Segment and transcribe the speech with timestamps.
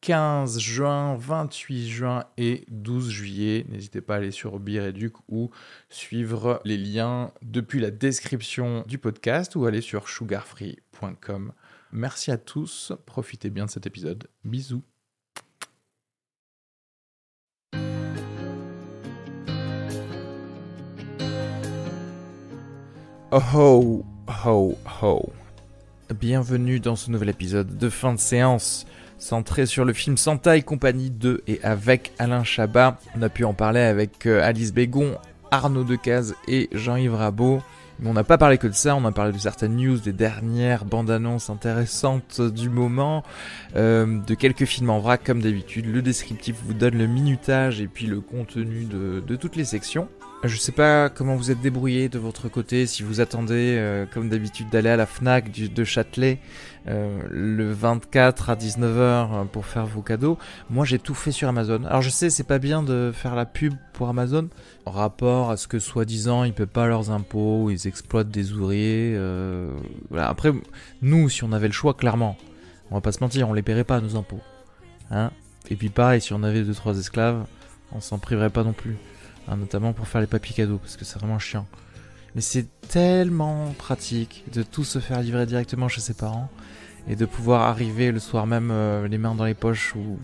[0.00, 3.66] 15 juin, 28 juin et 12 juillet.
[3.68, 5.50] N'hésitez pas à aller sur Bireduc ou
[5.88, 11.52] suivre les liens depuis la description du podcast ou aller sur sugarfree.com.
[11.92, 14.28] Merci à tous, profitez bien de cet épisode.
[14.44, 14.82] Bisous.
[23.32, 24.04] Oh ho
[24.44, 25.32] ho ho.
[26.14, 28.86] Bienvenue dans ce nouvel épisode de fin de séance
[29.18, 32.98] centré sur le film Santa et compagnie de et avec Alain Chabat.
[33.16, 35.16] On a pu en parler avec euh, Alice Bégon,
[35.50, 37.60] Arnaud Decaze et Jean-Yves Rabot.
[37.98, 40.12] Mais on n'a pas parlé que de ça, on a parlé de certaines news, des
[40.12, 43.22] dernières bandes annonces intéressantes du moment,
[43.74, 45.86] euh, de quelques films en vrac comme d'habitude.
[45.86, 50.08] Le descriptif vous donne le minutage et puis le contenu de toutes les sections.
[50.44, 54.28] Je sais pas comment vous êtes débrouillé de votre côté, si vous attendez, euh, comme
[54.28, 56.38] d'habitude, d'aller à la FNAC de Châtelet
[56.88, 60.38] euh, le 24 à 19h euh, pour faire vos cadeaux.
[60.68, 61.84] Moi, j'ai tout fait sur Amazon.
[61.84, 64.48] Alors, je sais, c'est pas bien de faire la pub pour Amazon,
[64.84, 69.18] en rapport à ce que, soi-disant, ils paient pas leurs impôts, ils exploitent des ouvriers.
[70.16, 70.52] Après,
[71.00, 72.36] nous, si on avait le choix, clairement,
[72.90, 74.42] on va pas se mentir, on les paierait pas, nos impôts.
[75.10, 75.30] Hein
[75.70, 77.46] Et puis, pareil, si on avait deux trois esclaves,
[77.92, 78.96] on s'en priverait pas non plus.
[79.48, 81.66] Hein, notamment pour faire les papiers cadeaux, parce que c'est vraiment chiant.
[82.34, 86.50] Mais c'est tellement pratique de tout se faire livrer directement chez ses parents
[87.08, 90.18] et de pouvoir arriver le soir même euh, les mains dans les poches ou,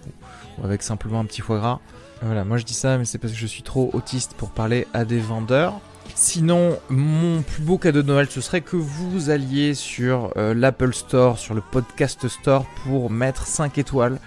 [0.62, 1.80] avec simplement un petit foie gras.
[2.20, 4.86] Voilà, moi je dis ça, mais c'est parce que je suis trop autiste pour parler
[4.92, 5.80] à des vendeurs.
[6.14, 10.92] Sinon, mon plus beau cadeau de Noël, ce serait que vous alliez sur euh, l'Apple
[10.92, 14.18] Store, sur le Podcast Store pour mettre 5 étoiles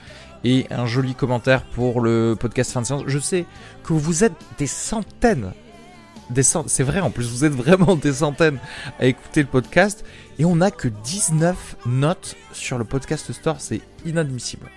[0.45, 3.03] et un joli commentaire pour le podcast fin de séance.
[3.07, 3.45] Je sais
[3.83, 5.51] que vous êtes des centaines,
[6.29, 8.59] des c'est vrai en plus, vous êtes vraiment des centaines
[8.99, 10.05] à écouter le podcast
[10.37, 14.69] et on n'a que 19 notes sur le podcast store, c'est inadmissible.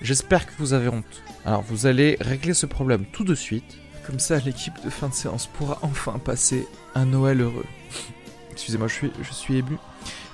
[0.00, 1.22] J'espère que vous avez honte.
[1.44, 3.76] Alors vous allez régler ce problème tout de suite.
[4.06, 7.66] Comme ça, l'équipe de fin de séance pourra enfin passer un Noël heureux.
[8.52, 9.76] Excusez-moi, je suis, je suis ému.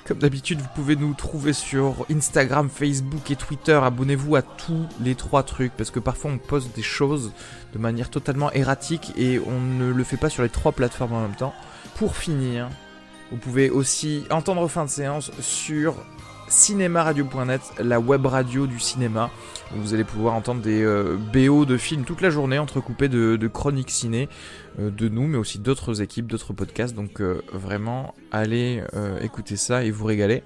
[0.07, 3.73] Comme d'habitude, vous pouvez nous trouver sur Instagram, Facebook et Twitter.
[3.73, 7.33] Abonnez-vous à tous les trois trucs parce que parfois on poste des choses
[7.73, 11.23] de manière totalement erratique et on ne le fait pas sur les trois plateformes en
[11.23, 11.55] même temps.
[11.97, 12.69] Pour finir,
[13.31, 15.97] vous pouvez aussi entendre fin de séance sur
[16.49, 19.31] cinémaradio.net, la web radio du cinéma.
[19.75, 23.49] vous allez pouvoir entendre des euh, BO de films toute la journée, entrecoupés de, de
[23.49, 24.29] chroniques ciné
[24.79, 26.95] de nous, mais aussi d'autres équipes, d'autres podcasts.
[26.95, 28.83] Donc euh, vraiment, allez
[29.21, 30.43] écouter ça et vous régaler.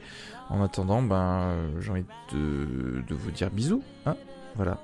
[0.50, 3.82] En attendant, ben, j'ai envie de, de, vous dire bisous.
[4.06, 4.16] Hein
[4.56, 4.78] voilà.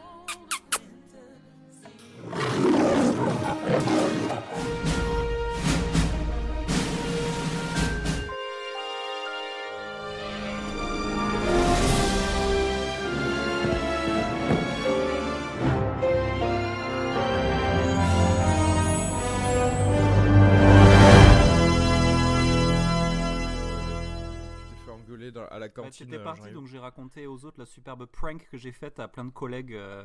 [25.90, 29.08] C'était euh, parti, donc j'ai raconté aux autres la superbe prank que j'ai faite à
[29.08, 30.04] plein de collègues euh,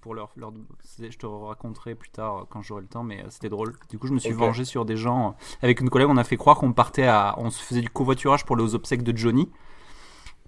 [0.00, 0.52] pour leur, leur,
[0.98, 3.74] je te raconterai plus tard euh, quand j'aurai le temps mais c'était drôle.
[3.90, 6.36] Du coup je me suis vengé sur des gens avec une collègue on a fait
[6.36, 9.50] croire qu'on partait à on se faisait du covoiturage pour les obsèques de Johnny.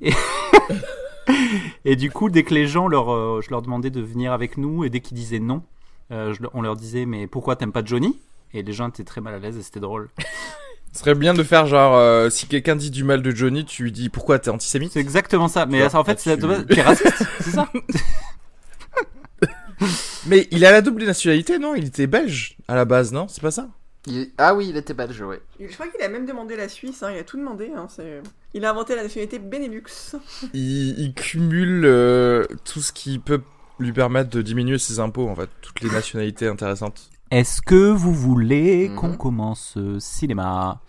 [0.01, 0.13] Et,
[1.85, 4.85] et du coup dès que les gens leur je leur demandais de venir avec nous
[4.85, 5.63] et dès qu'ils disaient non
[6.11, 8.21] on leur disait mais pourquoi t'aimes pas Johnny?
[8.53, 10.11] Et les gens étaient très mal à l'aise et c'était drôle
[10.97, 13.83] Ce serait bien de faire genre, euh, si quelqu'un dit du mal de Johnny, tu
[13.83, 14.93] lui dis pourquoi t'es antisémite?
[14.93, 16.81] C'est exactement ça, mais en fait, c'est tu...
[16.81, 17.69] raciste, c'est ça?
[20.27, 21.75] Mais il a la double nationalité, non?
[21.75, 23.29] Il était belge à la base, non?
[23.29, 23.69] C'est pas ça?
[24.39, 25.43] Ah oui, il était belge, ouais.
[25.61, 27.11] Je crois qu'il a même demandé la Suisse, hein.
[27.12, 27.70] il a tout demandé.
[27.76, 27.88] Hein.
[28.55, 30.17] Il a inventé la nationalité Benelux.
[30.55, 33.43] Il, cumule euh, tout ce qui peut
[33.79, 37.11] lui permettre de diminuer ses impôts, en fait, toutes les nationalités intéressantes.
[37.31, 39.17] Est-ce que vous voulez qu'on mhm.
[39.17, 40.81] commence ce cinéma?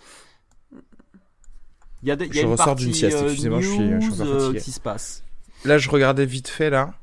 [2.04, 4.40] Il y a, de, je ressors d'une sieste, euh, excusez-moi, je suis, je suis euh,
[4.40, 4.60] fatigué.
[4.62, 5.24] qui se passe.
[5.66, 6.94] Là, je regardais vite fait là.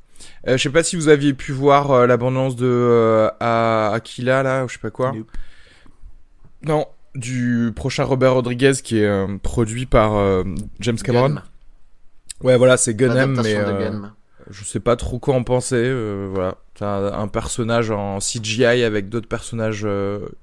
[0.47, 4.63] Euh, je sais pas si vous aviez pu voir euh, l'abondance de euh, Aquila là,
[4.63, 5.13] ou je sais pas quoi.
[6.63, 10.43] Non, du prochain Robert Rodriguez qui est produit par
[10.79, 11.35] James Cameron.
[12.41, 13.55] Ouais, voilà, c'est Gunham, mais
[14.49, 15.93] je sais pas trop quoi en penser.
[16.31, 19.87] voilà, c'est un, personnage en CGI avec d'autres personnages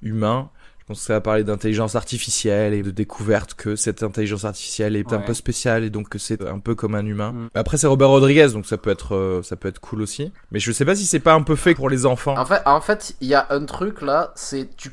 [0.03, 0.51] humains.
[0.83, 5.13] Je Donc ça va parler d'intelligence artificielle et de découverte que cette intelligence artificielle est
[5.13, 7.33] un peu spéciale et donc que c'est un peu comme un humain.
[7.33, 7.49] Mm.
[7.55, 10.33] Après c'est Robert Rodriguez donc ça peut être euh, ça peut être cool aussi.
[10.51, 12.37] Mais je sais pas si c'est pas un peu fait pour les enfants.
[12.37, 14.91] En fait, en fait, il y a un truc là, c'est tu,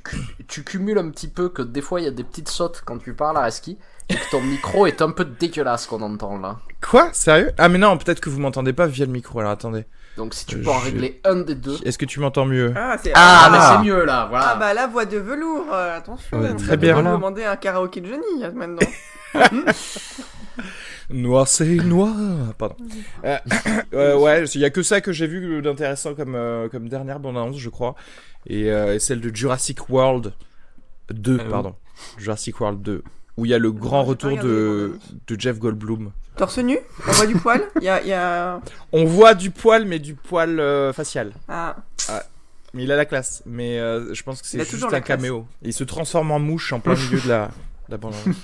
[0.48, 3.00] tu cumules un petit peu que des fois il y a des petites sautes quand
[3.00, 3.78] tu parles à Reski
[4.10, 6.58] et que ton micro est un peu dégueulasse qu'on entend là.
[6.82, 7.10] Quoi?
[7.14, 7.52] Sérieux?
[7.58, 9.40] Ah mais non, peut-être que vous m'entendez pas via le micro.
[9.40, 9.86] Alors attendez.
[10.18, 11.78] Donc si tu Euh, peux en je- régler un des deux.
[11.86, 12.74] Est-ce que tu m'entends mieux?
[12.76, 13.50] Ah, c'est Ah, Ah.
[13.52, 14.50] mais c'est mieux là, voilà.
[14.50, 16.40] Ah bah la voix de velours, euh, attention.
[16.42, 16.90] Ouais, on très va bien.
[16.96, 17.18] devoir Voilà.
[17.18, 18.88] demander un karaoké de Johnny euh, maintenant.
[21.12, 22.14] Noir c'est noir.
[22.58, 22.76] Pardon.
[23.26, 23.38] Euh,
[23.94, 27.20] euh, ouais, il y a que ça que j'ai vu d'intéressant comme euh, comme dernière
[27.20, 27.96] bande annonce, je crois,
[28.46, 30.34] et, euh, et celle de Jurassic World
[31.12, 31.76] 2, Euh, pardon,
[32.18, 33.04] Jurassic World 2,
[33.40, 35.00] où il y a le grand j'ai pas retour de
[35.38, 36.12] Jeff Goldblum.
[36.36, 36.78] Torse nu
[37.08, 38.62] On voit du poil Il y a, il y a...
[38.94, 41.34] On voit du poil, mais du poil euh, facial.
[41.50, 41.76] Ah,
[42.74, 43.44] Mais il a la classe.
[43.46, 45.46] Mais euh, je pense que c'est juste toujours un caméo.
[45.62, 47.48] Il se transforme en mouche en plein milieu de la,
[47.88, 48.38] de la bande annonce.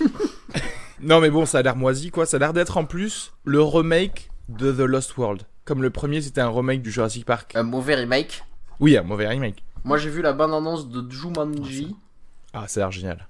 [1.02, 2.26] non, mais bon, ça a l'air moisi, quoi.
[2.26, 5.44] Ça a l'air d'être en plus le remake de The Lost World.
[5.64, 7.54] Comme le premier, c'était un remake du Jurassic Park.
[7.56, 8.44] Un mauvais remake.
[8.82, 9.64] Oui, un mauvais remake.
[9.86, 11.96] Moi j'ai vu la bande annonce de Jumanji.
[12.54, 13.28] Ah, ça a l'air génial.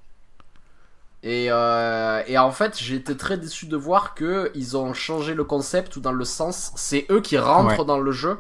[1.24, 5.34] Et, euh, et en fait, j'ai été très déçu de voir que ils ont changé
[5.34, 7.86] le concept ou dans le sens, c'est eux qui rentrent Ouais.
[7.86, 8.38] dans le jeu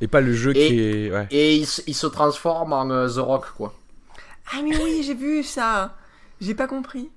[0.00, 1.12] Et pas le jeu Et- qui est.
[1.12, 1.26] Ouais.
[1.30, 3.72] et ils, se- ils se transforment en euh, The Rock quoi.
[4.52, 5.94] ah mais oui, j'ai vu ça.
[6.40, 7.10] J'ai pas compris.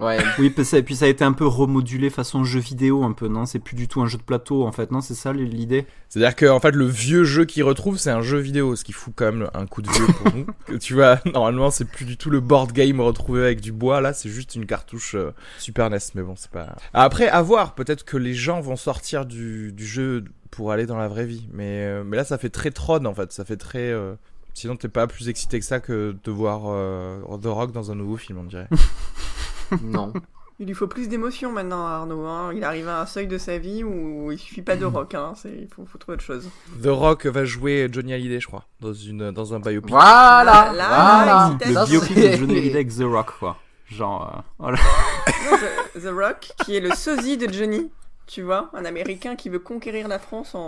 [0.00, 0.18] Ouais.
[0.38, 3.12] Oui, puis ça, et puis ça a été un peu remodulé façon jeu vidéo, un
[3.12, 3.46] peu, non?
[3.46, 5.00] C'est plus du tout un jeu de plateau, en fait, non?
[5.00, 5.86] C'est ça l'idée?
[6.08, 8.92] C'est-à-dire que en fait, le vieux jeu qu'ils retrouvent, c'est un jeu vidéo, ce qui
[8.92, 10.46] fout quand même un coup de vieux pour nous.
[10.66, 14.00] Que tu vois, normalement, c'est plus du tout le board game retrouvé avec du bois.
[14.00, 15.98] Là, c'est juste une cartouche euh, Super NES.
[16.14, 16.76] Mais bon, c'est pas.
[16.94, 17.74] Après, à voir.
[17.74, 21.48] Peut-être que les gens vont sortir du, du jeu pour aller dans la vraie vie.
[21.52, 23.32] Mais, euh, mais là, ça fait très Tron en fait.
[23.32, 23.90] Ça fait très.
[23.90, 24.14] euh,
[24.54, 27.94] Sinon, t'es pas plus excité que ça que de voir euh, The Rock dans un
[27.94, 28.68] nouveau film, on dirait.
[29.82, 30.12] non.
[30.58, 32.26] Il lui faut plus d'émotion maintenant à Arnaud.
[32.26, 32.52] Hein.
[32.54, 35.14] Il arrive à un seuil de sa vie où il suffit pas de rock.
[35.14, 35.32] Hein.
[35.34, 36.50] C'est- Il faut, faut trouver autre chose.
[36.82, 39.88] The Rock va jouer Johnny Hallyday, je crois, dans une dans un biopic.
[39.90, 40.44] Voilà.
[40.44, 41.72] Là, là, voilà.
[41.72, 43.56] là, Le biopic de Johnny Hallyday avec The Rock, quoi.
[43.88, 44.78] Genre, euh, voilà.
[45.50, 47.90] Non, The, The Rock, qui est le sosie de Johnny.
[48.26, 50.60] Tu vois, un Américain qui veut conquérir la France en,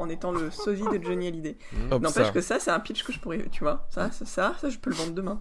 [0.00, 1.56] en étant le sosie de Johnny Hallyday.
[2.00, 4.68] N'empêche que ça, c'est un pitch que je pourrais, tu vois, ça, ça, ça, ça,
[4.70, 5.40] je peux le vendre demain.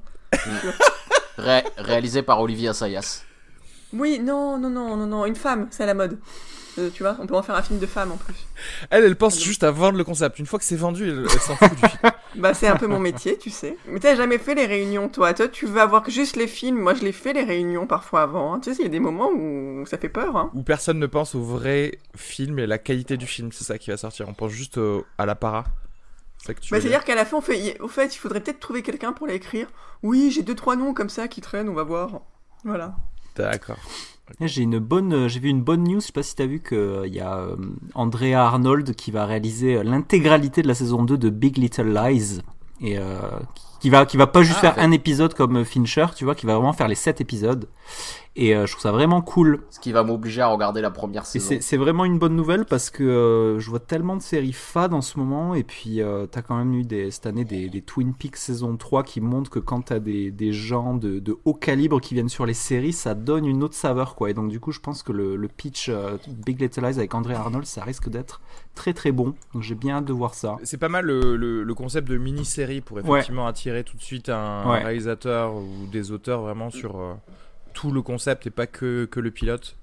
[1.38, 3.24] Ré- réalisé par Olivier Assayas.
[3.94, 6.20] Oui, non, non, non, non, non, une femme, c'est à la mode.
[6.80, 8.34] Euh, tu vois, on peut en faire un film de femme en plus.
[8.90, 9.46] Elle, elle pense Pardon.
[9.46, 10.40] juste à vendre le concept.
[10.40, 12.12] Une fois que c'est vendu, elle, elle s'en fout du film.
[12.36, 13.78] Bah, c'est un peu mon métier, tu sais.
[13.88, 15.36] Mais t'as jamais fait les réunions, toi?
[15.36, 16.80] Toi, tu veux avoir que juste les films.
[16.80, 18.56] Moi, je les fais les réunions parfois avant.
[18.56, 18.60] hein.
[18.60, 20.36] Tu sais, il y a des moments où ça fait peur.
[20.36, 20.50] Hein.
[20.56, 23.92] où personne ne pense au vrai film et la qualité du film, c'est ça qui
[23.92, 24.28] va sortir.
[24.28, 25.66] On pense juste au- à la para.
[26.46, 26.82] C'est Bah, dire.
[26.82, 27.80] c'est-à-dire qu'à la fin, on fait.
[27.80, 29.68] Au fait, il faudrait peut-être trouver quelqu'un pour l'écrire.
[30.04, 31.70] Oui, j'ai deux trois noms comme ça qui traînent.
[31.70, 32.22] On va voir.
[32.66, 32.96] Voilà.
[33.36, 33.78] D'accord.
[34.40, 36.00] J'ai une bonne, euh, j'ai vu une bonne news.
[36.00, 37.56] Je sais pas si t'as vu que euh, il y a euh,
[37.94, 42.40] Andrea Arnold qui va réaliser euh, l'intégralité de la saison 2 de Big Little Lies
[42.82, 43.20] et euh,
[43.56, 44.84] qui va, qui va pas juste Ah, faire ouais.
[44.84, 47.68] un épisode comme euh, Fincher, tu vois, qui va vraiment faire les 7 épisodes.
[48.36, 49.62] Et euh, je trouve ça vraiment cool.
[49.70, 51.46] Ce qui va m'obliger à regarder la première Et saison.
[51.50, 54.96] c'est c'est vraiment une bonne nouvelle parce que euh, je vois tellement de séries fades
[54.96, 55.54] en ce moment.
[55.54, 58.76] Et puis, euh, t'as quand même eu des, cette année des, des Twin Peaks saison
[58.76, 62.30] 3 qui montrent que quand t'as des, des gens de, de haut calibre qui viennent
[62.30, 64.16] sur les séries, ça donne une autre saveur.
[64.16, 64.32] quoi.
[64.32, 67.14] Et donc, du coup, je pense que le, le pitch euh, Big Little Lies avec
[67.14, 68.42] André Arnold, ça risque d'être
[68.74, 69.36] très très bon.
[69.54, 70.58] Donc, j'ai bien hâte de voir ça.
[70.64, 74.30] C'est pas mal le, le- le concept de mini-série pour effectivement attirer tout de suite
[74.30, 74.84] un Ouais.
[74.84, 77.14] réalisateur ou des auteurs vraiment sur euh,
[77.74, 79.76] tout le concept et pas que, que le pilote.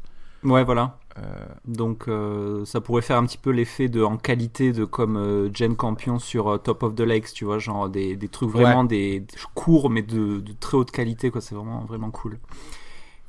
[0.45, 0.97] Ouais, voilà.
[1.19, 1.23] Euh,
[1.67, 5.75] Donc euh, ça pourrait faire un petit peu l'effet de en qualité de comme Jane
[5.75, 9.37] Campion sur Top of the Lakes, tu vois, genre des, des trucs vraiment des, des
[9.55, 12.39] courts mais de, de très haute qualité quoi, c'est vraiment vraiment cool.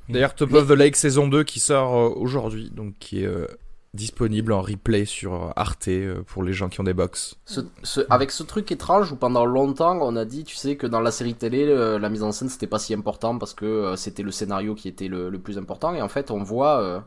[0.09, 3.29] D'ailleurs, Top of the Lake saison 2 qui sort aujourd'hui, donc qui est
[3.93, 7.35] disponible en replay sur Arte euh, pour les gens qui ont des box.
[7.45, 10.87] Ce- ce- avec ce truc étrange où pendant longtemps on a dit, tu sais, que
[10.87, 13.65] dans la série télé, euh, la mise en scène c'était pas si important parce que
[13.65, 15.93] euh, c'était le scénario qui était le, le plus important.
[15.93, 16.99] Et en fait, on voit, euh,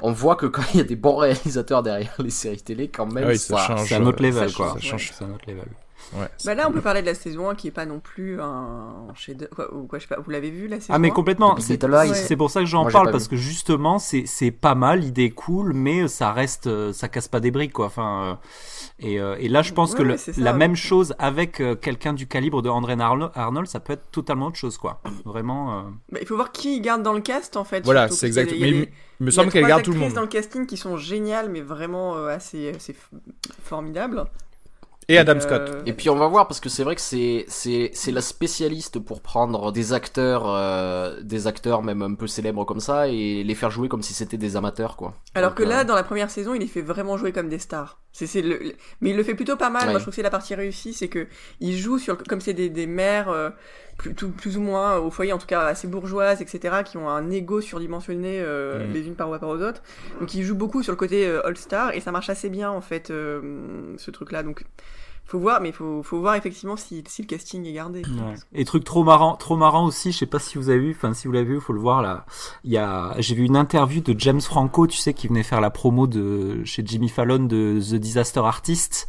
[0.00, 3.06] on voit que quand il y a des bons réalisateurs derrière les séries télé, quand
[3.06, 3.88] même, Ah oui, ça ça, change.
[3.88, 4.66] C'est un autre level ça quoi.
[4.78, 5.12] change, ça change.
[5.18, 5.68] C'est un autre level.
[6.14, 6.28] Ouais.
[6.44, 9.06] Bah là, on peut parler de la saison 1 qui est pas non plus un
[9.14, 10.20] chef quoi, ou quoi, je sais pas.
[10.20, 11.14] Vous l'avez vu la saison Ah mais 1?
[11.14, 13.30] complètement, c'est pour ça que j'en parle parce vu.
[13.30, 17.40] que justement c'est c'est pas mal, l'idée est cool mais ça reste ça casse pas
[17.40, 17.86] des briques quoi.
[17.86, 18.34] Enfin euh,
[18.98, 20.58] et, euh, et là je pense Ouais, que le- ça, la ouais.
[20.58, 24.46] même chose avec euh, quelqu'un du calibre de André Arno- Arnold, ça peut être totalement
[24.46, 25.00] autre chose quoi.
[25.24, 27.84] Vraiment euh, Bah, il faut voir qui il garde dans le cast en fait.
[27.84, 28.50] Voilà, c'est exact.
[28.50, 28.86] des- Mais il me
[29.20, 30.12] il y a semble qu'elle garde tout le monde.
[30.14, 32.94] dans le casting qui sont géniales, mais vraiment euh, assez, assez
[33.62, 34.24] formidables.
[35.08, 35.82] Et Adam Euh, Scott.
[35.86, 38.98] Et puis on va voir parce que c'est vrai que c'est c'est c'est la spécialiste
[39.00, 43.54] pour prendre des acteurs euh, des acteurs même un peu célèbres comme ça et les
[43.54, 45.14] faire jouer comme si c'était des amateurs quoi.
[45.34, 47.48] Alors Donc, que là, euh, dans la première saison, il les fait vraiment jouer comme
[47.48, 47.98] des stars.
[48.12, 49.84] C'est, c'est le, le- Mais il le fait plutôt pas mal.
[49.84, 49.90] Ouais.
[49.90, 51.26] Moi, je trouve que c'est la partie réussie, c'est que
[51.60, 53.50] il joue sur comme c'est des, des mères euh,
[54.02, 57.08] plus, tout- plus ou moins au foyer, en tout cas assez bourgeoises, etc., qui ont
[57.08, 58.92] un ego surdimensionné euh, Mhm.
[58.92, 59.82] les unes par rapport aux autres.
[60.20, 62.80] Donc, il joue beaucoup sur le côté euh, all-star et ça marche assez bien en
[62.80, 63.40] fait, euh,
[63.96, 64.42] ce truc-là.
[64.42, 64.64] Donc,
[65.24, 68.00] faut voir, mais faut, faut voir effectivement si, si le casting est gardé.
[68.02, 68.34] Ouais.
[68.54, 71.14] Et truc trop marrant, trop marrant aussi, je sais pas si vous avez vu, enfin
[71.14, 72.26] si vous l'avez vu, faut le voir là.
[72.64, 75.60] Il y a, j'ai vu une interview de James Franco, tu sais, qui venait faire
[75.60, 79.06] la promo de chez Jimmy Fallon de The Disaster Artist.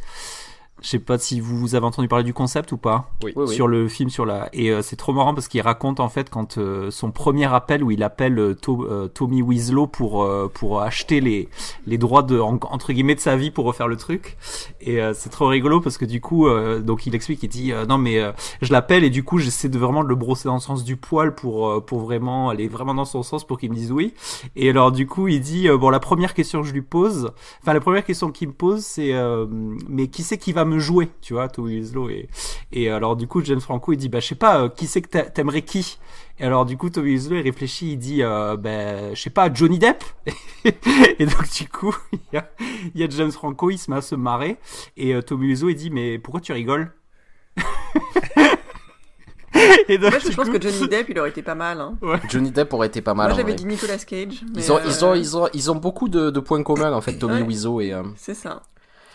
[0.84, 3.32] Je sais pas si vous avez entendu parler du concept ou pas Oui.
[3.36, 3.54] Oui, oui.
[3.54, 6.28] sur le film sur la et euh, c'est trop marrant parce qu'il raconte en fait
[6.28, 10.50] quand euh, son premier appel où il appelle euh, To- euh, Tommy Wiseau pour euh,
[10.52, 11.48] pour acheter les
[11.86, 14.36] les droits de en- entre guillemets de sa vie pour refaire le truc
[14.82, 17.72] et euh, c'est trop rigolo parce que du coup euh, donc il explique il dit
[17.72, 20.48] euh, non mais euh, je l'appelle et du coup j'essaie de vraiment de le brosser
[20.48, 23.58] dans le sens du poil pour euh, pour vraiment aller vraiment dans son sens pour
[23.58, 24.12] qu'il me dise oui
[24.54, 27.30] et alors du coup il dit euh, bon la première question que je lui pose
[27.62, 29.46] enfin la première question qu'il me pose c'est euh,
[29.88, 32.28] mais qui c'est qui va me jouer tu vois Tommy Wiseau et
[32.72, 35.02] et alors du coup James Franco il dit bah je sais pas euh, qui c'est
[35.02, 35.98] que t'a- t'aimerais qui?
[36.38, 39.52] Et alors du coup Tommy Wiseau il réfléchit il dit euh, bah je sais pas
[39.52, 40.02] Johnny Depp?
[41.18, 42.50] Et donc du coup il y a,
[42.94, 44.56] il y a James Franco il se met à se marrer
[44.96, 46.92] et euh, Tommy Wiseau il dit mais pourquoi tu rigoles?
[49.88, 51.80] Et donc, Moi, je pense coup- que Johnny Depp, il aurait été pas mal.
[51.80, 51.96] Hein.
[52.28, 53.28] Johnny Depp aurait été pas mal.
[53.28, 54.42] Moi, j'avais dit Nicolas Cage.
[54.54, 56.92] mais, Ils ont, euh, ils ont, ils ont, ils ont beaucoup de, de points communs
[56.92, 57.42] en fait, Tommy Ouais.
[57.42, 57.92] Wiseau et.
[57.92, 58.62] euh, C'est ça.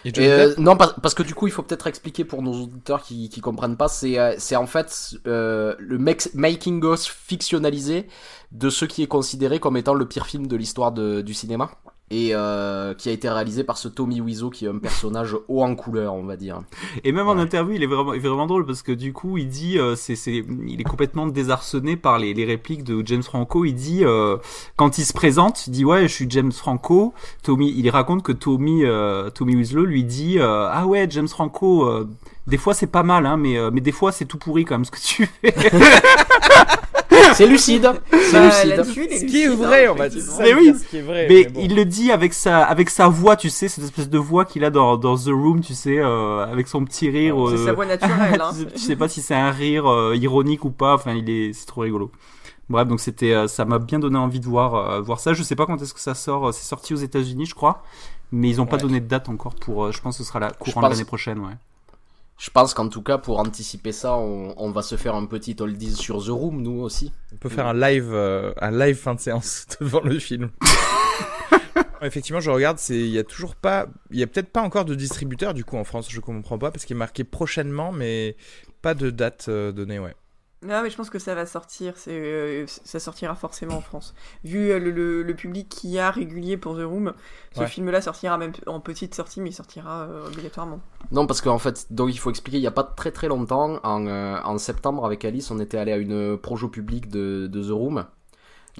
[0.05, 2.53] Et Johnny Et, euh, non, parce que du coup, il faut peut-être expliquer pour nos
[2.63, 3.87] auditeurs qui, qui comprennent pas.
[3.87, 8.07] C'est, euh, c'est en fait euh, le mec- making of fictionnalisé
[8.51, 11.71] de ce qui est considéré comme étant le pire film de l'histoire du cinéma
[12.11, 15.63] et euh, qui a été réalisé par ce Tommy Wiseau qui est un personnage haut
[15.63, 16.61] en couleur, on va dire.
[17.03, 17.41] Et même en Ouais.
[17.41, 19.95] interview, il est vraiment, il est vraiment drôle parce que du coup, il dit, euh,
[19.95, 23.63] c'est, c'est, il est complètement désarçonné par les, les répliques de James Franco.
[23.65, 24.37] Il dit, euh,
[24.75, 27.13] quand il se présente, il dit ouais, je suis James Franco.
[27.43, 31.83] Tommy, il raconte que Tommy, euh, Tommy Wiseau lui dit, euh, ah ouais, James Franco,
[31.85, 32.07] euh,
[32.47, 34.75] des fois c'est pas mal, hein, mais, euh, mais des fois c'est tout pourri quand
[34.75, 35.53] même ce que tu fais.
[37.33, 39.11] C'est lucide, c'est Bah, lucide.
[39.11, 40.37] est Ce qui est vrai, hein, on va dire effectivement.
[40.37, 40.43] ça.
[40.43, 40.73] Mais oui.
[40.77, 41.27] Ce qui est vrai.
[41.29, 44.45] mais il le dit avec sa, avec sa voix, tu sais, cette espèce de voix
[44.45, 47.35] qu'il a dans, dans The Room, tu sais, euh, avec son petit rire.
[47.49, 48.41] C'est euh, sa voix naturelle.
[48.41, 48.51] Hein.
[48.73, 50.93] tu, sais, pas si c'est un rire euh, ironique ou pas.
[50.95, 52.11] Enfin, il est, c'est trop rigolo.
[52.69, 55.33] Bref, donc c'était, euh, ça m'a bien donné envie de voir, euh, voir ça.
[55.33, 56.53] Je sais pas quand est-ce que ça sort.
[56.53, 57.81] C'est sorti aux États-Unis, je crois,
[58.31, 59.85] mais ils ont pas donné de date encore pour.
[59.85, 61.53] euh, je pense que ce sera la courant pense- de l'année prochaine, ouais.
[62.39, 65.57] Je pense qu'en tout cas, pour anticiper ça, on, on va se faire un petit
[65.59, 67.11] oldies sur The Room, nous aussi.
[67.33, 70.49] On peut faire un live, euh, un live fin de séance devant le film.
[72.01, 74.85] Effectivement, je regarde, c'est, il y a toujours pas, il y a peut-être pas encore
[74.85, 76.07] de distributeur du coup en France.
[76.09, 78.37] Je comprends pas parce qu'il est marqué prochainement, mais
[78.81, 80.15] pas de date euh, donnée, ouais.
[80.61, 81.93] Non, mais je pense que ça va sortir.
[81.95, 84.13] C'est, euh, ça sortira forcément en France.
[84.43, 87.13] Vu euh, le, le, le public qu'il y a régulier pour The Room,
[87.53, 87.67] ce Ouais.
[87.67, 90.81] film-là sortira même en petite sortie, mais il sortira euh, obligatoirement.
[91.11, 93.79] Non, parce qu'en fait, donc il faut expliquer, il y a pas très très longtemps,
[93.83, 97.71] en, en septembre avec Alice, on était allé à une projo publique de, de The
[97.71, 98.05] Room.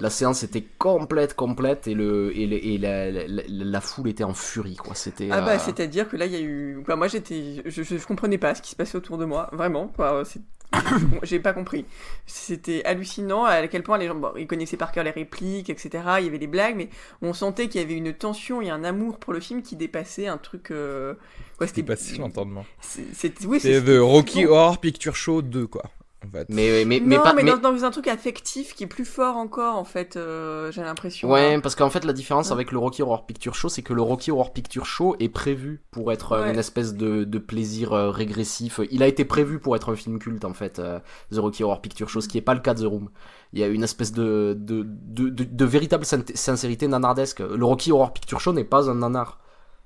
[0.00, 4.08] La séance était complète, complète, et, le, et, le- et la, la, la- la foule
[4.08, 4.94] était en furie, quoi.
[4.94, 5.28] C'était.
[5.30, 6.82] Ah euh, bah, c'est-à-dire que là, il y a eu.
[6.84, 9.50] Quoi, moi, j'étais, je, je, je comprenais pas ce qui se passait autour de moi,
[9.52, 9.88] vraiment.
[9.88, 10.40] Quoi, c'est-
[11.24, 11.84] j'ai pas compris.
[12.26, 15.90] C'était hallucinant à quel point les gens, bon, ils connaissaient par cœur les répliques, etc.
[16.20, 16.88] Il y avait les blagues, mais
[17.22, 20.28] on sentait qu'il y avait une tension et un amour pour le film qui dépassait
[20.28, 20.70] un truc.
[20.70, 21.14] Euh...
[21.60, 22.64] Ouais, C'était passé l'entendement.
[22.80, 25.82] C'est, c'est- oui, C'est c'est The Rocky Horror Picture Show 2, quoi.
[26.26, 26.46] En fait.
[26.50, 27.32] Mais, mais, mais non, pas.
[27.32, 30.70] mais, mais- Dans, dans un truc affectif qui est plus fort encore, en fait, euh,
[30.70, 31.30] j'ai l'impression.
[31.30, 31.60] Ouais, hein.
[31.60, 32.52] parce qu'en fait, la différence Ouais.
[32.52, 35.80] avec le Rocky Horror Picture Show, c'est que le Rocky Horror Picture Show est prévu
[35.90, 36.52] pour être euh, Ouais.
[36.52, 38.80] une espèce de, de plaisir euh, régressif.
[38.90, 40.98] Il a été prévu pour être un film culte, en fait, euh,
[41.32, 43.08] The Rocky Horror Picture Show, ce qui est pas le cas de The Room.
[43.54, 47.40] Il y a une espèce de, de, de, de, de véritable sin- sincérité nanardesque.
[47.40, 49.38] Le Rocky Horror Picture Show n'est pas un nanar.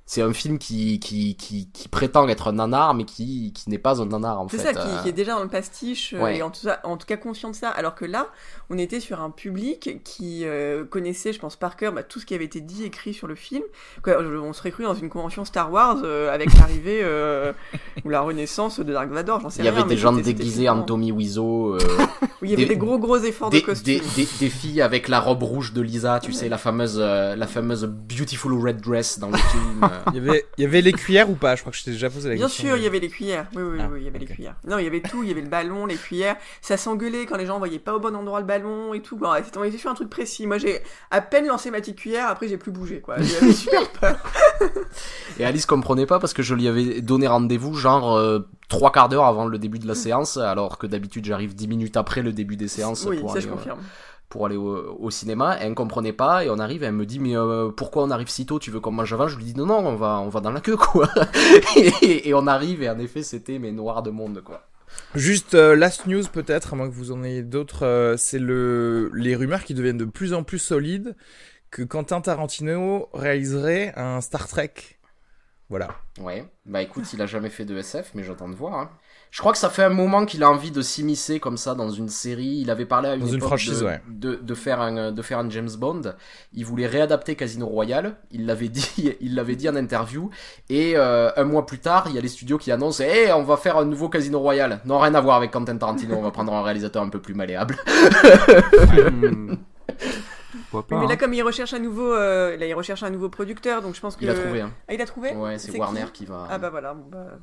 [0.06, 3.78] C'est un film qui, qui, qui, qui prétend être un nanar, mais qui, qui n'est
[3.78, 4.64] pas un nanar, en C'est fait.
[4.64, 5.02] ça, qui, euh.
[5.02, 6.36] qui est déjà dans le pastiche, euh, Ouais.
[6.36, 7.70] et en tout, cas, en tout cas conscient de ça.
[7.70, 8.26] Alors que là,
[8.68, 12.26] on était sur un public qui euh, connaissait, je pense, par cœur bah, tout ce
[12.26, 13.62] qui avait été dit, écrit sur le film.
[14.02, 17.54] Quoi, on serait cru dans une convention Star Wars euh, avec l'arrivée euh,
[18.04, 20.82] ou la renaissance de Dark Vador, j'en sais Il y avait des gens déguisés en.
[20.82, 21.78] Tommy Wiseau.
[22.42, 24.00] Oui, il y avait des- des, gros gros efforts des, de costume.
[24.16, 28.52] des, filles avec la robe rouge de Lisa, tu sais, la fameuse, la fameuse beautiful
[28.62, 29.88] red dress dans le film.
[30.12, 31.54] Il y avait, il y avait les cuillères ou pas?
[31.56, 32.68] Je crois que je t'ai déjà posé la Bien question.
[32.68, 33.46] sûr, il y avait les cuillères.
[33.54, 34.56] Oui, oui, Ah, oui, il y avait les cuillères.
[34.66, 35.22] Non, il y avait tout.
[35.22, 36.36] Il y avait le ballon, les cuillères.
[36.60, 39.16] Ça s'engueulait quand les gens voyaient pas au bon endroit le ballon et tout.
[39.16, 40.46] Bon, c'était- on était sur un truc précis.
[40.46, 42.28] Moi, j'ai à peine lancé ma petite cuillère.
[42.28, 43.16] Après, j'ai plus bougé, quoi.
[43.20, 44.16] J'avais super peur.
[45.38, 49.08] Et Alice comprenait pas parce que je lui avais donné rendez-vous genre euh, trois quarts
[49.08, 52.32] d'heure avant le début de la séance, alors que d'habitude j'arrive dix minutes après le
[52.32, 53.78] début des séances Oui, pour ça aller, je euh, confirme.
[54.34, 55.56] Pour aller au, au cinéma.
[55.60, 58.02] Et elle ne comprenait pas et on arrive et elle me dit mais euh, pourquoi
[58.02, 59.28] on arrive si tôt Tu veux qu'on mange avant?
[59.28, 61.08] Je lui dis non non on va on va dans la queue quoi.
[61.76, 64.62] et, et on arrive et en effet c'était mais noir de monde quoi.
[65.14, 69.10] Juste euh, last news peut-être, à moins que vous en ayez d'autres, euh, c'est le
[69.14, 71.16] les rumeurs qui deviennent de plus en plus solides
[71.70, 74.74] que Quentin Tarantino réaliserait un Star Trek.
[75.68, 75.88] Voilà.
[76.20, 78.74] Ouais, bah écoute, il a jamais fait de SF, mais j'attends de voir.
[78.78, 78.90] hein.
[79.34, 81.90] Je crois que ça fait un moment qu'il a envie de s'immiscer comme ça dans
[81.90, 82.60] une série.
[82.60, 84.00] Il avait parlé à une, Dans une franchise, de, ouais.
[84.08, 86.02] de, de faire un de faire un James Bond.
[86.52, 88.14] Il voulait réadapter Casino Royale.
[88.30, 90.30] Il l'avait dit, il l'avait dit en interview.
[90.70, 93.42] Et euh, un mois plus tard, il y a les studios qui annoncent, "Eh, on
[93.42, 96.14] va faire un nouveau Casino Royale." Non, rien à voir avec Quentin Tarantino.
[96.14, 97.76] on va prendre un réalisateur un peu plus malléable.
[99.10, 99.54] Hmm.
[100.70, 101.16] Pas mais là, hein.
[101.16, 104.14] comme il recherche un nouveau, euh, là, il recherche un nouveau producteur, donc je pense
[104.14, 104.24] que.
[104.24, 104.60] Il a trouvé.
[104.60, 104.72] Hein.
[104.88, 106.46] Ah, il a trouvé Ouais, c'est qui Warner qui va.
[106.48, 107.38] Ah bah voilà, bon, bah,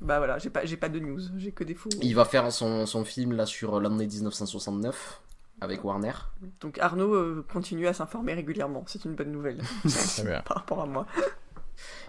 [0.00, 1.90] bah voilà, j'ai pas, j'ai pas de news, j'ai que des faux.
[2.02, 5.20] Il va faire son, son film là sur l'année 1969
[5.60, 6.12] avec Warner.
[6.60, 9.60] Donc Arnaud euh, continue à s'informer régulièrement, c'est une bonne nouvelle
[10.46, 11.06] par rapport à moi.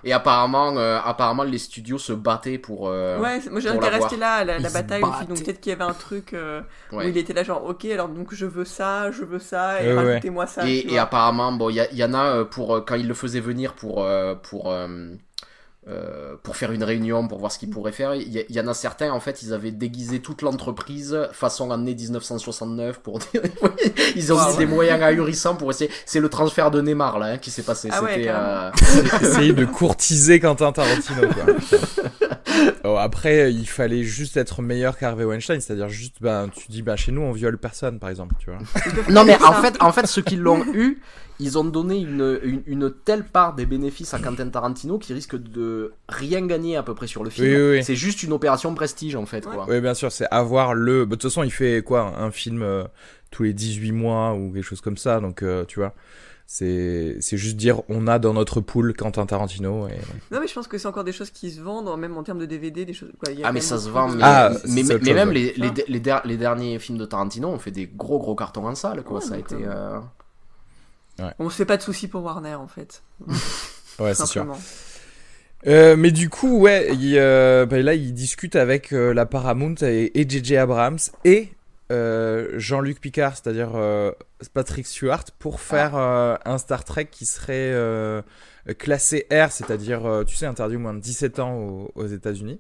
[0.03, 2.89] Et apparemment, euh, apparemment, les studios se battaient pour.
[2.89, 5.73] euh, ouais, moi j'ai resté là à la, la bataille aussi, donc peut-être qu'il y
[5.73, 7.05] avait un truc euh, ouais.
[7.05, 9.87] où il était là genre ok alors donc je veux ça, je veux ça, et
[9.87, 9.93] ouais.
[9.93, 10.67] rajoutez-moi ça.
[10.67, 13.39] Et, apparemment, bon, il y, a- il y en a pour quand il le faisait
[13.39, 14.73] venir pour euh, pour
[15.87, 18.13] euh, pour faire une réunion pour voir ce qu'il pourrait faire.
[18.13, 22.99] Il y, en a certains en fait, ils avaient déguisé toute l'entreprise façon année 1969
[22.99, 23.41] pour dire.
[24.15, 24.57] ils ont Ah mis ouais.
[24.59, 25.89] des moyens ahurissants pour essayer.
[26.05, 27.89] C'est le transfert de Neymar là hein, qui s'est passé.
[27.91, 28.25] Ah ouais, C'était.
[28.25, 28.71] carrément.
[29.21, 31.21] euh, Essayer de courtiser Quentin Tarantino.
[31.27, 31.53] Quoi.
[32.83, 36.95] Oh, après, il fallait juste être meilleur qu'Harvey Weinstein, c'est-à-dire juste, ben, tu dis, ben,
[36.95, 38.59] chez nous, on viole personne, par exemple, tu vois.
[39.09, 40.99] Non mais en fait, en fait, ceux qui l'ont eu,
[41.39, 45.35] ils ont donné une, une, une telle part des bénéfices à Quentin Tarantino qui risque
[45.35, 47.47] de rien gagner à peu près sur le film.
[47.47, 47.83] Oui, oui, oui.
[47.83, 49.45] C'est juste une opération prestige en fait.
[49.45, 49.53] Ouais.
[49.55, 49.65] Quoi.
[49.67, 51.05] Oui, bien sûr, c'est avoir le.
[51.05, 52.83] bah, De toute façon, il fait quoi Un film euh,
[53.31, 55.93] tous les 18 mois ou quelque chose comme ça, donc euh, tu vois.
[56.53, 59.87] C'est c'est juste dire on a dans notre pool Quentin Tarantino.
[59.87, 59.93] Et...
[60.31, 62.39] Non mais je pense que c'est encore des choses qui se vendent, même en termes
[62.39, 63.09] de DVD, des choses.
[63.23, 65.53] quoi, il y a Ah mais ça se vend, mais, Ah, mais, mais même les,
[65.53, 65.73] les, Ah.
[65.87, 69.01] les, der- les derniers films de Tarantino ont fait des gros gros cartons en salle
[69.03, 69.19] quoi.
[69.19, 69.55] Ouais, ça a été.
[69.61, 69.97] euh,
[71.39, 73.01] On se fait pas de soucis pour Warner en fait.
[73.99, 74.45] Ouais, c'est sûr.
[75.67, 79.75] Euh, mais du coup, ouais, il, euh, bah, là, il discute avec euh, la Paramount
[79.83, 80.57] et et J.J.
[80.57, 81.49] Abrams et
[82.57, 84.11] Jean-Luc Picard, c'est-à-dire euh,
[84.53, 87.71] Patrick Stewart, pour faire euh, un Star Trek qui serait
[88.69, 92.59] euh, classé R, c'est-à-dire, euh, tu sais, interdit au moins de 17 ans aux, États-Unis.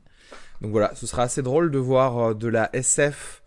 [0.61, 3.40] Donc voilà, ce sera assez drôle de voir euh, de la SF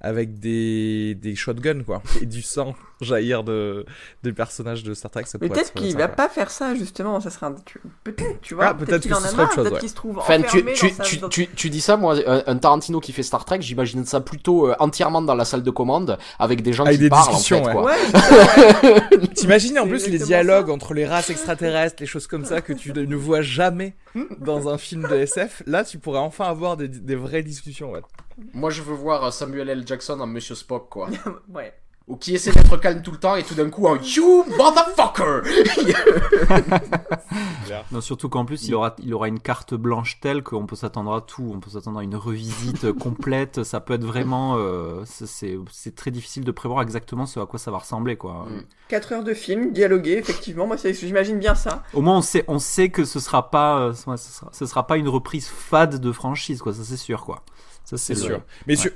[0.00, 3.84] avec des, des shotguns, quoi, et du sang jaillir de,
[4.22, 5.24] des personnages de Star Trek.
[5.26, 7.54] Ça Mais peut-être être qu'il va pas faire ça justement, ça serait un...
[7.64, 9.78] tu- peut-être, tu vois, Ah, peut-être qu'il que en a marre, peut-être ouais.
[9.80, 12.16] qu'il se trouve Enfin, tu, enfermé tu, dans sa- tu, tu, tu dis ça, moi,
[12.26, 15.62] un, un Tarantino qui fait Star Trek, j'imagine ça plutôt euh, entièrement dans la salle
[15.62, 17.72] de commande avec des gens Avec qui des parlent en discussions, fait, ouais.
[17.72, 17.84] quoi.
[17.84, 19.28] Ouais.
[19.34, 20.72] T'imagines en plus les dialogues ça.
[20.72, 23.94] entre les races extraterrestres, les choses comme ça que tu ne vois jamais
[24.40, 25.62] dans un film de SF.
[25.66, 27.92] Là, tu pourrais enfin avoir des, des vraies discussions.
[27.92, 28.00] Ouais.
[28.54, 29.84] Moi, je veux voir Samuel L.
[29.90, 31.08] Jackson en Monsieur Spock, quoi.
[31.54, 31.74] ouais.
[32.08, 35.42] Ou qui essaie d'être calme tout le temps et tout d'un coup en You motherfucker
[37.92, 41.14] Non, surtout qu'en plus, il aura, il aura une carte blanche telle qu'on peut s'attendre
[41.14, 41.52] à tout.
[41.54, 43.62] On peut s'attendre à une revisite complète.
[43.62, 44.56] Ça peut être vraiment.
[44.58, 48.46] euh, c'est- très difficile de prévoir exactement ce à quoi ça va ressembler, quoi.
[48.48, 48.62] Mm.
[48.88, 51.84] 4 heures de film, dialogué, effectivement, moi c'est- j'imagine bien ça.
[51.94, 54.86] Au moins, on sait, on sait que ce sera pas, euh, ce sera, ce sera
[54.86, 56.72] pas une reprise fade de franchise, quoi.
[56.72, 57.42] Ça, c'est sûr, quoi.
[57.84, 58.40] Ça, c'est C'est le- sûr.
[58.66, 58.76] Mais Ouais.
[58.82, 58.90] sur-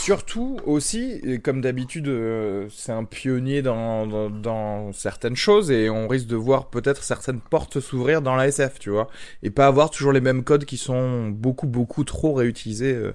[0.00, 6.08] surtout aussi, comme d'habitude, euh, c'est un pionnier dans, dans, dans certaines choses et on
[6.08, 9.08] risque de voir peut-être certaines portes s'ouvrir dans la SF, tu vois.
[9.42, 13.12] Et pas avoir toujours les mêmes codes qui sont beaucoup, beaucoup trop réutilisés euh,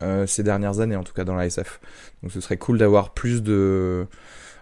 [0.00, 1.80] euh, ces dernières années, en tout cas dans la SF.
[2.22, 4.06] Donc ce serait cool d'avoir plus de...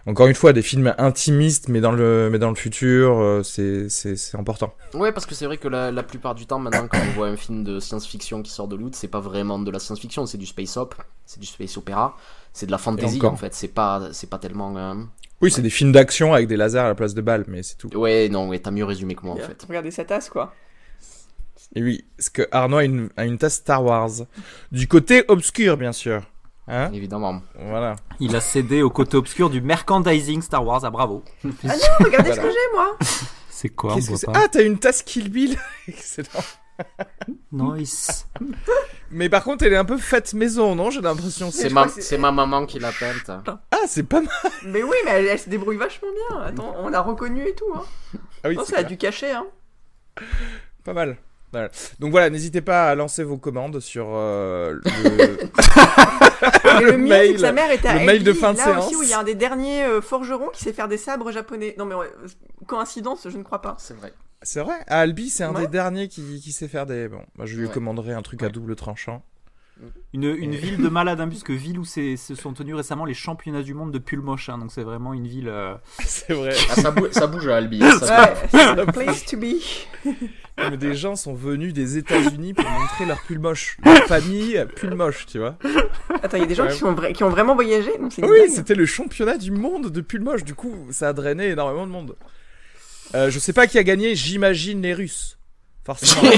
[0.07, 3.87] Encore une fois, des films intimistes, mais dans le, mais dans le futur, euh, c'est,
[4.33, 4.73] important.
[4.95, 7.27] Ouais, parce que c'est vrai que la, la plupart du temps, maintenant, quand on voit
[7.27, 10.39] un film de science-fiction qui sort de l'autre, c'est pas vraiment de la science-fiction, c'est
[10.39, 12.17] du space op, c'est du space opéra,
[12.51, 14.75] c'est de la fantasy en fait, c'est pas, c'est pas tellement.
[14.75, 14.95] euh,
[15.41, 17.77] Oui, c'est des films d'action avec des lasers à la place de balles, mais c'est
[17.77, 17.95] tout.
[17.95, 19.63] Ouais, non, ouais, t'as mieux résumé que moi en fait.
[19.67, 20.53] Regardez sa tasse quoi.
[21.75, 24.09] Et oui, parce que Arnaud a une, a une tasse Star Wars.
[24.71, 26.23] Du côté obscur, bien sûr.
[26.67, 27.41] Hein Évidemment.
[27.59, 27.95] Voilà.
[28.19, 30.81] Il a cédé au côté obscur du merchandising Star Wars.
[30.83, 31.23] Ah, bravo.
[31.43, 32.97] Ah non, regardez ce que j'ai moi
[33.49, 36.27] C'est quoi on c'est voit pas Ah, t'as une tasse Kill Bill Excellent.
[37.51, 38.27] Nice.
[39.11, 41.51] Mais par contre, elle est un peu faite maison, non J'ai l'impression.
[41.51, 41.85] C'est ma,
[42.17, 43.29] ma maman qui l'a peinte.
[43.71, 44.31] Ah, c'est pas mal.
[44.65, 46.41] Mais oui, mais elle, elle se débrouille vachement bien.
[46.41, 47.71] Attends, on l'a reconnu et tout.
[47.75, 47.83] Hein.
[48.43, 49.31] Ah oui, non, c'est ça a du cachet.
[49.31, 49.45] Hein.
[50.83, 51.17] Pas mal.
[51.51, 51.69] Voilà.
[51.99, 57.33] Donc voilà, n'hésitez pas à lancer vos commandes sur euh, le, mieux, mail.
[57.33, 58.85] que sa mère était à le mail de fin de là séance.
[58.85, 61.31] aussi où il y a un des derniers euh, forgerons qui sait faire des sabres
[61.31, 61.75] japonais.
[61.77, 62.09] Non mais ouais,
[62.67, 63.75] coïncidence, je ne crois pas.
[63.79, 64.13] C'est vrai.
[64.43, 65.61] C'est vrai, à Albi, c'est un Ouais.
[65.61, 67.07] des derniers qui, qui sait faire des.
[67.07, 67.71] Bon, bah, je lui Ouais.
[67.73, 69.21] commanderai un truc à double tranchant.
[70.13, 73.13] Une, une ville de malade, hein, puisque ville où c'est- se sont tenus récemment les
[73.13, 74.49] championnats du monde de pull moche.
[74.49, 75.47] hein, donc c'est vraiment une ville.
[75.47, 75.73] euh,
[76.05, 76.53] c'est vrai.
[76.69, 77.83] Ah, ça, bou- ça bouge à Albi.
[77.83, 79.55] hein, ça Ouais, c'est the place to be.
[80.69, 83.77] Mais des gens sont venus des États-Unis pour montrer leur pull moche.
[83.83, 85.57] Leur famille, pull moche, tu vois.
[86.21, 86.73] Attends, il y a des gens Ouais.
[86.73, 87.91] qui, sont vra- qui ont vraiment voyagé?
[87.99, 90.43] Non, Oui, c'était le championnat du monde de pull moche.
[90.43, 92.15] Du coup, ça a drainé énormément de monde.
[93.15, 95.37] Euh, je sais pas qui a gagné, j'imagine les Russes.
[95.83, 96.29] Forcément.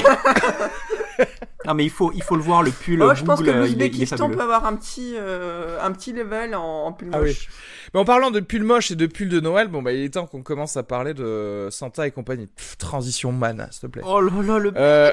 [1.66, 3.02] Non, mais il faut, il faut le voir, le pull.
[3.02, 6.92] Oh, je pense que l'Ouzbékistan peut avoir un petit, euh, un petit level en, en
[6.92, 7.28] pull Ah oui.
[7.28, 7.48] moche.
[7.92, 10.14] Mais en parlant de pull moche et de pull de Noël, bon bah il est
[10.14, 12.46] temps qu'on commence à parler de Santa et compagnie.
[12.48, 14.02] Pff, transition man, s'il te plaît.
[14.04, 14.72] Oh là là, le...
[14.76, 15.12] Euh,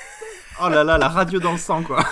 [0.62, 2.04] oh là là, la radio dans le sang, quoi.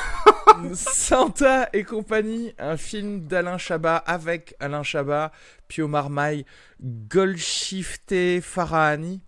[0.75, 5.33] Santa et compagnie, un film d'Alain Chabat avec Alain Chabat,
[5.69, 6.45] Pio Marmaille,
[6.83, 9.21] Golshifteh Farahani.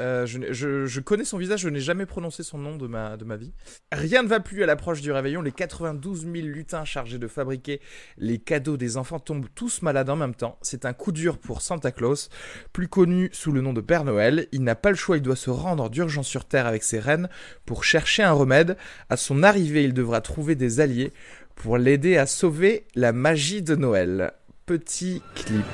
[0.00, 2.86] Euh, je, n'ai- je- je connais son visage, je n'ai jamais prononcé son nom de
[2.86, 3.52] ma, de ma vie.
[3.92, 5.42] Rien ne va plus à l'approche du réveillon.
[5.42, 7.80] Les 92 000 lutins chargés de fabriquer
[8.16, 10.58] les cadeaux des enfants tombent tous malades en même temps.
[10.62, 12.30] C'est un coup dur pour Santa Claus,
[12.72, 14.46] plus connu sous le nom de Père Noël.
[14.52, 17.28] Il n'a pas le choix, il doit se rendre d'urgence sur Terre avec ses reines
[17.66, 18.76] pour chercher un remède.
[19.10, 21.12] À son arrivée, il devra trouver des alliés
[21.56, 24.32] pour l'aider à sauver la magie de Noël.
[24.64, 25.64] Petit clip.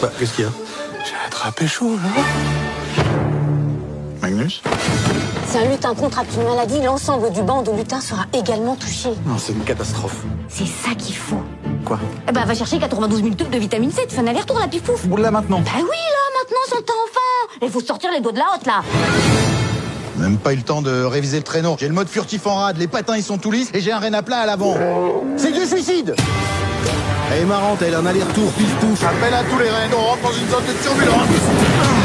[0.00, 0.52] Bah, qu'est-ce qu'il y a?
[1.04, 3.31] J'ai attrapé chaud, là.
[4.50, 9.10] Si un lutin contracte une maladie, l'ensemble du banc de lutins sera également touché.
[9.26, 10.22] Non, c'est une catastrophe.
[10.48, 11.42] C'est ça qu'il faut.
[11.84, 11.98] Quoi?
[12.28, 14.68] Eh ben, va chercher 92 000 tubes de vitamine C, tu fais un aller-retour, la
[14.68, 15.06] pifouf.
[15.06, 15.60] Boule là maintenant.
[15.60, 17.58] Bah oui, là, maintenant, son temps enfant.
[17.62, 18.82] Il faut sortir les doigts de la hotte, là.
[20.16, 21.76] Même pas eu le temps de réviser le traîneau.
[21.78, 23.98] J'ai le mode furtif en rade, les patins ils sont tout lisses et j'ai un
[23.98, 24.76] rein à plat à l'avant.
[25.36, 26.14] C'est du suicide
[27.32, 29.02] Elle est marrante, elle a un aller-retour, pif touche.
[29.02, 32.01] Appelle à tous les reins, on rentre dans une zone de turbulence.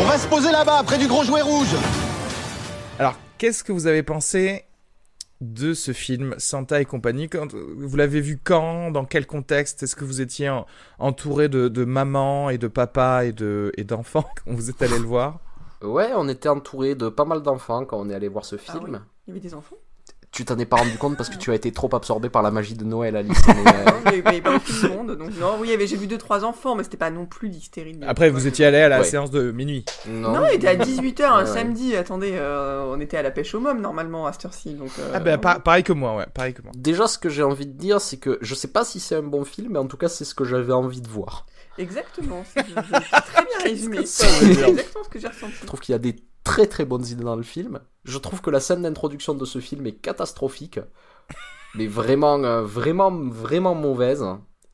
[0.00, 1.74] On va se poser là-bas, près du gros jouet rouge.
[2.98, 4.64] Alors, qu'est-ce que vous avez pensé
[5.40, 7.28] de ce film Santa et compagnie?
[7.28, 8.90] Quand- Vous l'avez vu quand?
[8.90, 9.82] Dans quel contexte?
[9.82, 10.66] Est-ce que vous étiez en-
[10.98, 14.24] entouré de, de maman et de papa et de et d'enfants?
[14.44, 15.38] Quand vous êtes allé le voir?
[15.82, 18.72] Ouais, on était entouré de pas mal d'enfants quand on est allé voir ce Ah
[18.72, 18.84] film.
[18.94, 18.98] oui.
[19.26, 19.76] Il y avait des enfants?
[20.34, 22.50] Tu t'en es pas rendu compte parce que tu as été trop absorbé par la
[22.50, 23.38] magie de Noël, Alice.
[23.46, 25.16] mais, euh, Non, il y avait pas beaucoup de monde.
[25.16, 27.96] Donc, non, oui, j'ai vu deux trois enfants, mais c'était pas non plus l'hystérie.
[28.04, 29.04] Après, vous étiez allé à la Ouais.
[29.04, 29.84] séance de minuit.
[30.08, 31.54] non, Non, il était à 18h un Ouais, ouais.
[31.54, 31.94] samedi.
[31.94, 34.74] Attendez, euh, on était à la pêche au môme normalement à cette heure-ci.
[34.74, 36.72] Donc, euh, Ah ben, par- pareil que moi, ouais, pareil que moi.
[36.74, 39.22] Déjà, ce que j'ai envie de dire, c'est que je sais pas si c'est un
[39.22, 41.46] bon film, mais en tout cas, c'est ce que j'avais envie de voir.
[41.78, 42.44] Exactement.
[42.52, 44.04] c'est- très bien résumé.
[44.04, 45.52] C'est exactement ce que j'ai ressenti.
[45.62, 47.78] Je trouve qu'il y a des très très bonnes idées dans le film.
[48.04, 50.78] Je trouve que la scène d'introduction de ce film est catastrophique,
[51.74, 54.24] mais vraiment, euh, vraiment, vraiment mauvaise.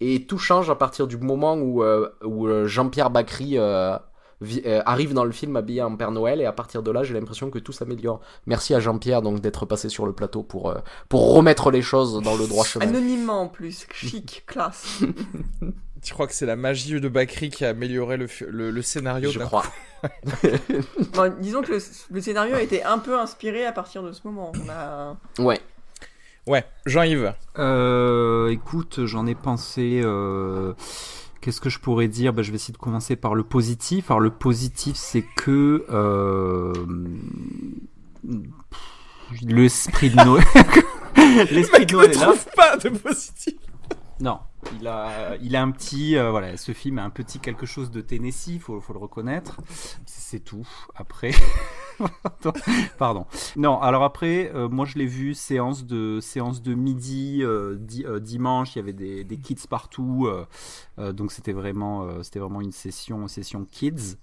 [0.01, 5.25] Et tout change à partir du moment où, euh, où euh, Jean-Pierre Bacry arrive dans
[5.25, 7.73] le film habillé en Père Noël, et à partir de là, j'ai l'impression que tout
[7.73, 8.21] s'améliore.
[8.47, 12.21] Merci à Jean-Pierre donc d'être passé sur le plateau pour, euh, pour remettre les choses
[12.23, 12.87] dans le droit chemin.
[12.89, 15.03] Anonymement en plus, chic, classe.
[16.03, 19.31] Tu crois que c'est la magie de Bakri qui a amélioré le, le, le scénario
[19.31, 19.65] Je crois.
[21.13, 21.79] Bon, disons que le,
[22.11, 24.51] le scénario a été un peu inspiré à partir de ce moment.
[24.65, 25.17] On a...
[25.39, 25.61] Ouais.
[26.47, 27.35] Ouais, Jean-Yves.
[27.59, 30.01] Euh, écoute, j'en ai pensé.
[30.03, 30.73] euh,
[31.43, 32.33] Qu'est-ce que je pourrais dire?
[32.33, 34.11] Ben, Je vais essayer de commencer par le positif.
[34.11, 35.85] Alors, le positif, c'est que.
[35.91, 36.73] euh,
[39.43, 40.45] L'esprit de Noël.
[41.51, 42.27] L'esprit de Ne Noël là.
[42.27, 43.55] trouve pas de positif.
[44.21, 44.39] Non,
[44.79, 47.91] il a, il a un petit, euh, voilà, ce film a un petit quelque chose
[47.91, 49.59] de Tennessee, faut, faut le reconnaître.
[50.05, 50.69] C'est tout.
[50.95, 51.31] Après,
[52.99, 53.25] pardon.
[53.57, 58.05] Non, alors après, euh, moi je l'ai vu séance de séance de midi, euh, di-
[58.21, 60.29] dimanche, il y avait des, kids partout,
[60.99, 64.17] donc c'était vraiment, vraiment une session, session kids.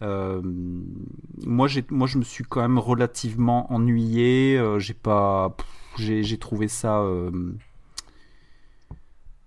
[0.00, 4.58] Moi, moi, je me suis quand même relativement ennuyé.
[5.98, 7.04] j'ai trouvé ça.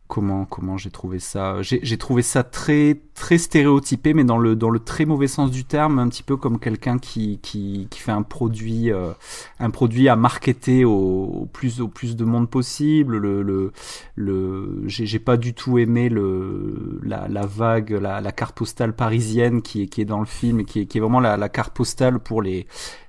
[0.07, 1.61] Comment comment j'ai trouvé ça.
[1.61, 5.65] J'ai trouvé ça très très stéréotypé mais dans le dans le très mauvais sens du
[5.65, 9.11] terme un petit peu comme quelqu'un qui, qui qui fait un produit euh,
[9.59, 13.17] un produit à marketer au, plus au plus de monde possible.
[13.17, 13.71] Le le,
[14.15, 19.83] le j'ai pas du tout aimé le la, vague la, la carte postale parisienne qui
[19.83, 22.19] est qui est dans le film qui est qui est vraiment la, la carte postale
[22.19, 22.67] pour les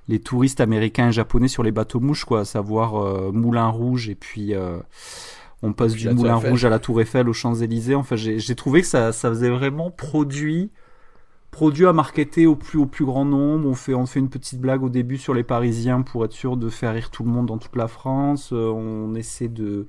[0.09, 2.41] les touristes américains et japonais sur les bateaux mouches quoi.
[2.41, 4.79] À savoir euh, Moulin Rouge et puis euh,
[5.61, 6.35] on passe du Moulin.
[6.35, 7.95] Rouge à la Tour Eiffel aux Champs-Élysées.
[7.95, 10.71] Enfin, j'ai trouvé que ça, ça faisait vraiment produit
[11.51, 13.67] produit à marketer au plus, au plus grand nombre.
[13.67, 16.57] On fait, on fait une petite blague au début sur les Parisiens pour être sûr
[16.57, 18.51] de faire rire tout le monde dans toute la France.
[18.53, 19.87] Euh, on essaie de,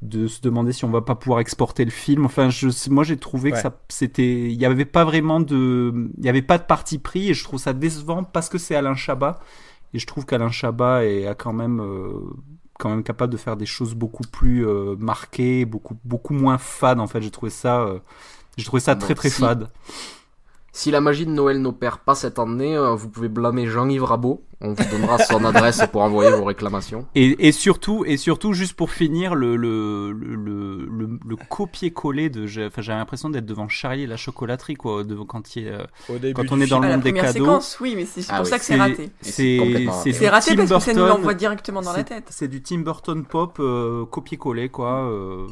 [0.00, 2.24] de se demander si on va pas pouvoir exporter le film.
[2.24, 6.24] Enfin, je, moi j'ai trouvé que ça, c'était, il y avait pas vraiment de, il
[6.24, 8.94] y avait pas de parti pris et je trouve ça décevant parce que c'est Alain
[8.94, 9.38] Chabat
[9.94, 12.12] et je trouve qu'Alain Chabat est a quand même euh,
[12.82, 16.98] quand même capable de faire des choses beaucoup plus euh, marquées, beaucoup beaucoup moins fades
[16.98, 17.22] en fait.
[17.22, 17.88] J'ai trouvé ça,
[18.56, 19.68] j'ai trouvé ça très très fade.
[20.74, 24.42] Si la magie de Noël n'opère pas cette année, euh, vous pouvez blâmer Jean-Yves Rabot.
[24.62, 27.04] On vous donnera son adresse pour envoyer vos réclamations.
[27.14, 32.46] Et, et, surtout, et surtout, juste pour finir, le, le, le, le, le copier-coller de.
[32.46, 36.60] J'ai l'impression d'être devant Charlie et la chocolaterie, quoi, devant, quand, il, euh, quand on
[36.60, 37.44] est dans le monde des cadeaux.
[37.44, 39.10] Séquence, oui, mais c'est ah pour ça que c'est raté.
[39.20, 39.58] C'est
[40.28, 42.28] raté parce que ça nous l'envoie directement dans la tête.
[42.30, 45.08] C'est du Tim Burton pop euh, copier-coller, quoi.
[45.10, 45.48] Euh,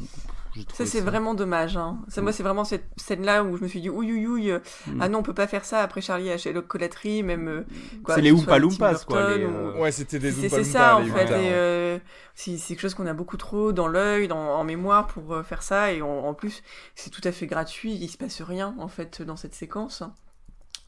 [0.73, 1.77] ça, c'est vraiment dommage.
[1.77, 1.99] Hein.
[2.07, 4.51] Ça, moi, c'est vraiment cette scène-là où je me suis dit, ouïe, ouïe, ouïe,
[4.87, 5.01] mm.
[5.01, 7.47] ah non, on peut pas faire ça après Charlie à chez Colaterie, même.
[7.47, 7.63] Euh,
[8.07, 9.17] c'est les Oompa Loompas, quoi.
[9.17, 11.25] Euh, ouais, c'était des Oompa C'est ça, en fait.
[11.25, 11.99] Et, euh,
[12.35, 15.93] c'est quelque chose qu'on a beaucoup trop dans l'œil, en mémoire pour faire ça.
[15.93, 16.63] Et en plus,
[16.95, 17.93] c'est tout à fait gratuit.
[17.93, 20.03] Il se passe rien, en fait, dans cette séquence.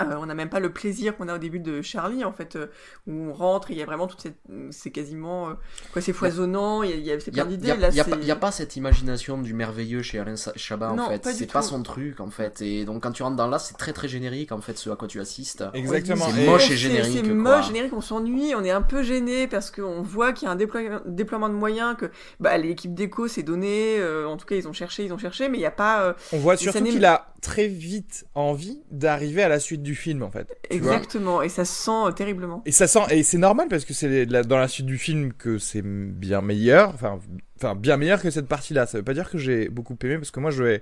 [0.09, 2.55] Euh, on n'a même pas le plaisir qu'on a au début de Charlie, en fait,
[2.55, 2.67] euh,
[3.07, 4.37] où on rentre, il y a vraiment toute cette.
[4.71, 5.49] C'est quasiment.
[5.49, 5.53] Euh,
[5.91, 7.73] quoi, c'est foisonnant, il y a, plein d'idées.
[7.91, 11.27] Il n'y a, pas cette imagination du merveilleux chez Alain Chabat, en fait.
[11.33, 12.61] C'est pas son truc, en fait.
[12.61, 14.95] Et donc, quand tu rentres dans là, c'est très très générique, en fait, ce à
[14.95, 15.63] quoi tu assistes.
[15.73, 16.25] Exactement.
[16.29, 17.25] C'est moche et générique.
[17.25, 20.49] C'est moche, générique, on s'ennuie, on est un peu gêné parce qu'on voit qu'il y
[20.49, 24.67] a un déploiement, de moyens, que bah, l'équipe d'écho s'est donnée, en tout cas, ils
[24.67, 26.15] ont cherché, ils ont cherché, mais il n'y a pas.
[26.31, 30.31] on voit surtout qu'il a très vite envie d'arriver à la suite du film en
[30.31, 30.47] fait.
[30.69, 32.61] Exactement, et ça sent euh, terriblement.
[32.65, 35.57] Et ça sent et c'est normal parce que c'est dans la suite du film que
[35.57, 37.19] c'est bien meilleur, enfin
[37.57, 38.85] enfin bien meilleur que cette partie-là.
[38.85, 40.81] Ça veut pas dire que j'ai beaucoup aimé parce que moi je vais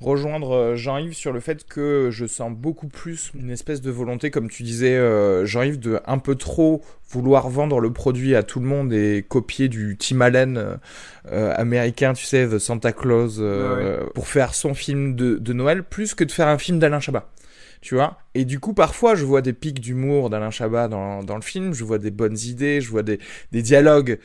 [0.00, 4.30] rejoindre euh, Jean-Yves sur le fait que je sens beaucoup plus une espèce de volonté,
[4.30, 8.60] comme tu disais euh, Jean-Yves, de un peu trop vouloir vendre le produit à tout
[8.60, 10.78] le monde et copier du Tim Allen
[11.24, 13.40] américain, tu sais, The Santa Claus,
[14.14, 17.30] pour faire son film de, de Noël, plus que de faire un film d'Alain Chabat
[17.80, 18.18] tu vois.
[18.34, 21.74] Et du coup, parfois, je vois des pics d'humour d'Alain Chabat dans, dans le film,
[21.74, 23.18] je vois des bonnes idées, je vois des,
[23.52, 24.18] des dialogues.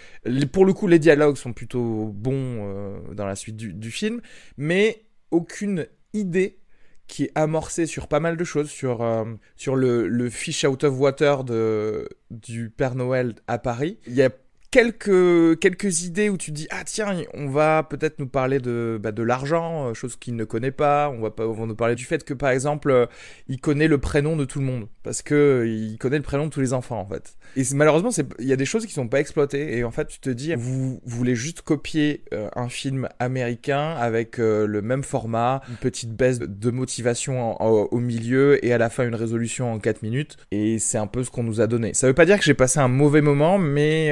[0.52, 4.22] pour le coup, les dialogues sont plutôt bons euh, dans la suite du, du, film,
[4.58, 6.60] mais aucune idée
[7.08, 11.00] qui est amorcée sur pas mal de choses, sur, euh, sur le, fish out of
[11.00, 14.00] water de, du Père Noël à Paris.
[14.08, 14.30] Il y a
[14.74, 19.12] quelques, quelques idées où tu dis ah tiens on va peut-être nous parler de, bah,
[19.12, 21.12] de l'argent euh, chose qu'il ne connaît pas.
[21.16, 23.06] On va pas on va nous parler du fait que par exemple euh,
[23.48, 24.88] il connaît le prénom de tout le monde.
[25.04, 27.38] Parce que euh, il connaît le prénom de tous les enfants en fait.
[27.56, 28.10] Et malheureusement
[28.40, 29.78] il y a des choses qui sont pas exploitées.
[29.78, 32.24] Et en fait tu te dis vous, voulez juste copier
[32.56, 38.74] un film américain avec le même format une petite baisse de motivation au milieu et
[38.74, 40.38] à la fin une résolution en 4 minutes.
[40.50, 41.94] Et c'est un peu ce qu'on nous a donné.
[41.94, 44.12] Ça veut pas dire que j'ai passé un mauvais moment mais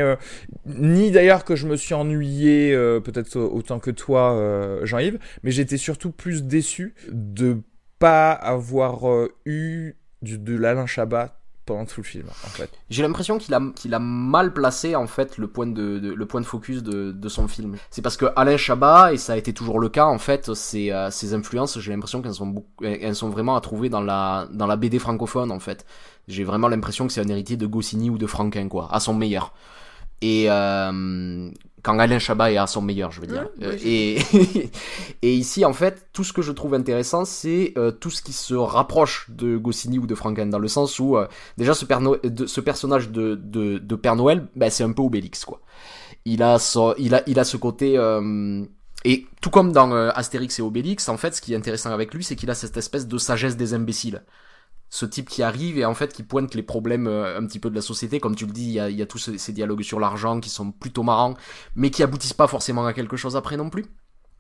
[0.65, 5.51] ni d'ailleurs que je me suis ennuyé euh, peut-être autant que toi, euh, Jean-Yves, mais
[5.51, 7.61] j'étais surtout plus déçu de
[7.99, 12.69] pas avoir euh, eu de l'Alain Chabat pendant tout le film en fait.
[12.89, 16.83] J'ai l'impression qu'il a, mal placé en fait le point de, le point de focus
[16.83, 17.77] de, de son film.
[17.91, 20.91] C'est parce que Alain Chabat, et ça a été toujours le cas en fait, ses,
[21.11, 24.75] ses influences, j'ai l'impression qu'elles sont, elles sont vraiment à trouver dans la, dans la
[24.75, 25.85] BD francophone en fait.
[26.27, 29.13] J'ai vraiment l'impression que c'est un héritier de Goscinny ou de Franquin quoi, à son
[29.13, 29.53] meilleur
[30.21, 31.49] et euh,
[31.81, 33.49] quand Alain Chabat est à son meilleur, je veux dire.
[33.63, 34.19] Euh, et,
[35.23, 38.33] et ici, en fait, tout ce que je trouve intéressant, c'est euh, tout ce qui
[38.33, 41.17] se rapproche de Goscinny ou de Franken, dans le sens où
[41.57, 45.01] déjà ce, Père de, ce personnage de, de, de Père Noël, ben, c'est un peu
[45.01, 45.59] Obélix, quoi.
[46.25, 47.95] Il a, so, il a, il a ce côté...
[49.05, 52.23] et tout comme dans Astérix et Obélix, en fait, ce qui est intéressant avec lui,
[52.23, 54.21] c'est qu'il a cette espèce de sagesse des imbéciles
[54.91, 57.69] ce type qui arrive et en fait qui pointe les problèmes euh, un petit peu
[57.69, 58.19] de la société.
[58.19, 61.01] Comme tu le dis, il y a, tous ces dialogues sur l'argent qui sont plutôt
[61.01, 61.35] marrants,
[61.75, 63.85] mais qui aboutissent pas forcément à quelque chose après non plus.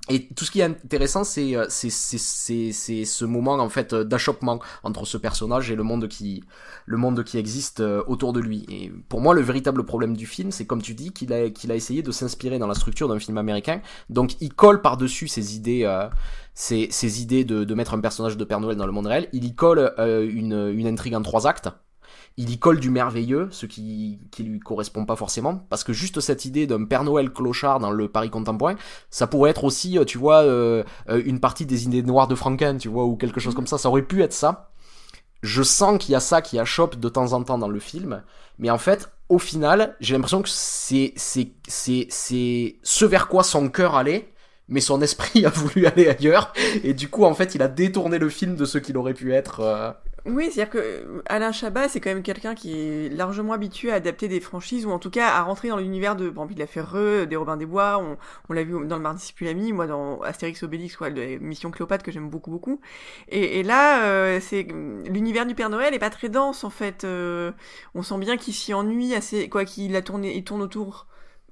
[0.09, 4.59] Et tout ce qui est intéressant, c'est euh, c'est c'est ce moment en fait d'achoppement
[4.83, 6.43] entre ce personnage et le monde qui
[6.85, 8.65] le monde qui existe euh, autour de lui.
[8.67, 11.71] Et pour moi, le véritable problème du film, c'est comme tu dis qu'il a qu'il
[11.71, 13.79] a essayé de s'inspirer dans la structure d'un film américain.
[14.09, 16.09] Donc il colle par dessus ses idées euh,
[16.53, 19.27] ses, ses idées de, de mettre un personnage de Père Noël dans le monde réel.
[19.33, 21.69] Il y colle une une intrigue en trois actes
[22.37, 26.19] il y colle du merveilleux, ce qui, qui lui correspond pas forcément, parce que juste
[26.21, 28.75] cette idée d'un Père Noël clochard dans le Paris contemporain,
[29.09, 32.35] ça pourrait être aussi, euh, tu vois, euh, euh, une partie des idées noires de
[32.35, 34.71] Franken, tu vois, ou quelque chose comme ça, ça aurait pu être ça.
[35.43, 38.23] Je sens qu'il y a ça qui achoppe de temps en temps dans le film,
[38.59, 43.43] mais en fait, au final, j'ai l'impression que c'est, c'est, c'est, c'est ce vers quoi
[43.43, 44.31] son cœur allait,
[44.71, 46.51] mais son esprit a voulu aller ailleurs
[46.83, 49.33] et du coup en fait il a détourné le film de ce qu'il aurait pu
[49.33, 49.59] être
[50.25, 53.95] Oui, c'est-à-dire que euh, Alain Chabat, c'est quand même quelqu'un qui est largement habitué à
[53.95, 56.67] adapter des franchises ou en tout cas à rentrer dans l'univers de, bon, il l'a
[56.67, 58.03] fait Re, des Robins des Bois,
[58.49, 62.11] on, l'a vu dans le Marsupilami, moi dans Astérix Obélix, quoi, de Mission Cléopâtre que
[62.11, 62.79] j'aime beaucoup beaucoup.
[63.29, 64.67] Et, là, euh, c'est
[65.07, 67.03] l'univers du Père Noël est pas très dense en fait.
[67.03, 67.51] Euh,
[67.95, 71.07] on sent bien qu'il s'y ennuie assez, quoi, qu'il a tourné, il tourne autour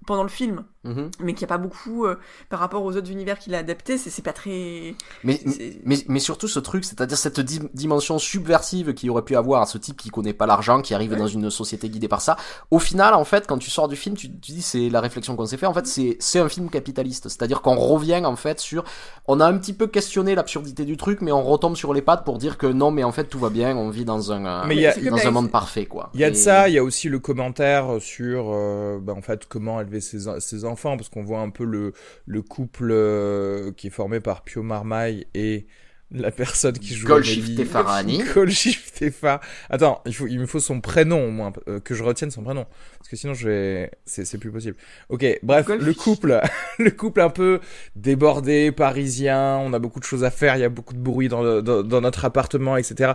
[0.10, 1.12] pendant le film, Mhm.
[1.20, 2.18] mais qu'il n'y a pas beaucoup euh,
[2.50, 4.96] par rapport aux autres univers qu'il a adaptés, c'est pas très.
[5.24, 9.36] Mais, c'est- mais, mais surtout ce truc, c'est-à-dire cette di- dimension subversive qu'il aurait pu
[9.36, 12.22] avoir à ce type qui connaît pas l'argent, qui arrive dans une société guidée par
[12.22, 12.38] ça.
[12.72, 15.36] Au final, en fait, quand tu sors du film, tu, tu dis c'est la réflexion
[15.36, 15.68] qu'on s'est fait.
[15.68, 18.84] En fait, c'est c'est un film capitaliste, c'est-à-dire qu'on revient en fait sur,
[19.28, 22.24] on a un petit peu questionné l'absurdité du truc, mais on retombe sur les pattes
[22.26, 24.64] pour dire que non, mais en fait tout va bien, on vit dans un euh,
[24.68, 26.10] Mais a- dans un monde parfait quoi.
[26.16, 29.14] Il y a de Et- ça, il y a aussi le commentaire sur euh, bah,
[29.16, 31.94] en fait comment élever ses, enfants parce qu'on voit un peu le,
[32.26, 35.68] le couple euh, qui est formé par Pio Marmaille et
[36.12, 37.66] la personne qui joue Golshifteh Amélie.
[37.66, 38.24] Farahani.
[38.34, 42.04] Golshifteh Fa- Attends, il faut il me faut son prénom au moins euh, que je
[42.04, 42.66] retienne son prénom
[42.98, 44.76] parce que sinon je vais c'est c'est plus possible.
[45.10, 46.42] OK, bref, Golf- le couple
[46.80, 47.60] le couple un peu
[47.96, 51.28] débordé parisien, on a beaucoup de choses à faire, il y a beaucoup de bruit
[51.30, 53.12] dans le- dans, dans notre appartement etc.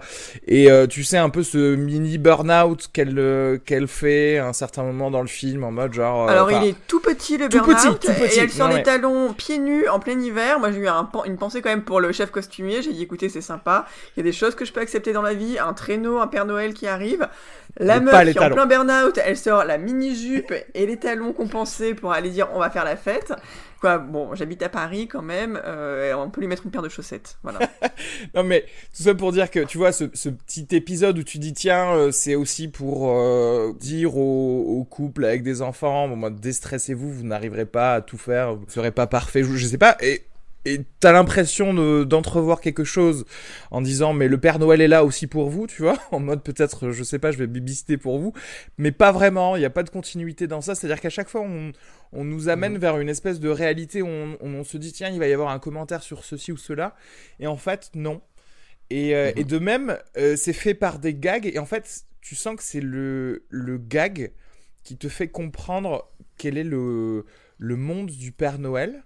[0.47, 4.53] Et euh, tu sais un peu ce mini burn-out qu'elle euh, qu'elle fait à un
[4.53, 6.29] certain moment dans le film en mode genre.
[6.29, 8.39] euh, Alors il est tout petit le tout burn-out petit, tout petit.
[8.39, 10.59] et elle sort des mais- talons pieds nus en plein hiver.
[10.61, 12.83] Moi j'ai eu un, une pensée quand même pour le chef costumier.
[12.85, 15.23] J'ai dit écoutez c'est sympa, il y a des choses que je peux accepter dans
[15.23, 17.29] la vie, un traîneau, un Père Noël qui arrive.
[17.79, 21.33] La meuf qui est en plein burn-out, elle sort la mini jupe et les talons
[21.33, 23.33] compensés pour aller dire on va faire la fête.
[23.81, 26.89] Quoi, bon, j'habite à Paris quand même, euh, on peut lui mettre une paire de
[26.89, 27.39] chaussettes.
[27.43, 27.59] Voilà.
[28.35, 28.63] Non mais
[28.97, 31.95] tout ça pour dire que tu vois ce, ce petit épisode où tu dis tiens
[31.95, 37.13] euh, c'est aussi pour euh, dire aux, aux couples avec des enfants bon, moi déstressez-vous
[37.13, 40.25] vous n'arriverez pas à tout faire vous serez pas parfait je, je sais pas et
[40.67, 43.25] et t'as l'impression de- d'entrevoir quelque chose
[43.71, 46.43] en disant mais le Père Noël est là aussi pour vous tu vois en mode
[46.43, 48.33] peut-être je sais pas je vais babysitter pour vous
[48.79, 50.75] mais pas vraiment il n'y a pas de continuité dans ça.
[50.75, 51.73] C'est à dire qu'à chaque fois on
[52.13, 55.11] on nous amène vers une espèce de réalité où on, on, on se dit tiens
[55.11, 56.95] il va y avoir un commentaire sur ceci ou cela.
[57.41, 58.21] Et en fait non.
[58.91, 59.33] Et, euh, Mhm.
[59.41, 61.47] et de même, euh, c'est fait par des gags.
[61.47, 64.33] Et en fait, tu sens que c'est le, le gag
[64.85, 67.25] qui te fait comprendre quel est le,
[67.59, 69.05] le monde du Père Noël.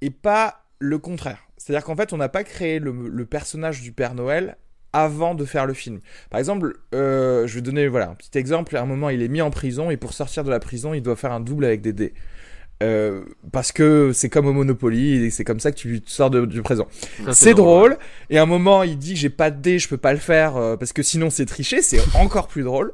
[0.00, 1.38] Et pas le contraire.
[1.56, 4.56] C'est-à-dire qu'en fait, on n'a pas créé le, le personnage du Père Noël
[4.92, 6.00] avant de faire le film.
[6.28, 8.76] Par exemple, euh, je vais donner voilà, un petit exemple.
[8.76, 11.02] À un moment, il est mis en prison et pour sortir de la prison, il
[11.02, 12.14] doit faire un double avec des dés.
[12.82, 16.46] Euh, parce que c'est comme au Monopoly et c'est comme ça que tu sors de-
[16.46, 16.88] du présent.
[17.30, 17.96] C'est drôle.
[18.28, 20.56] Et à un moment, il dit j'ai pas de dés, je peux pas le faire
[20.56, 21.80] euh, parce que sinon c'est tricher.
[21.80, 22.92] C'est encore plus drôle.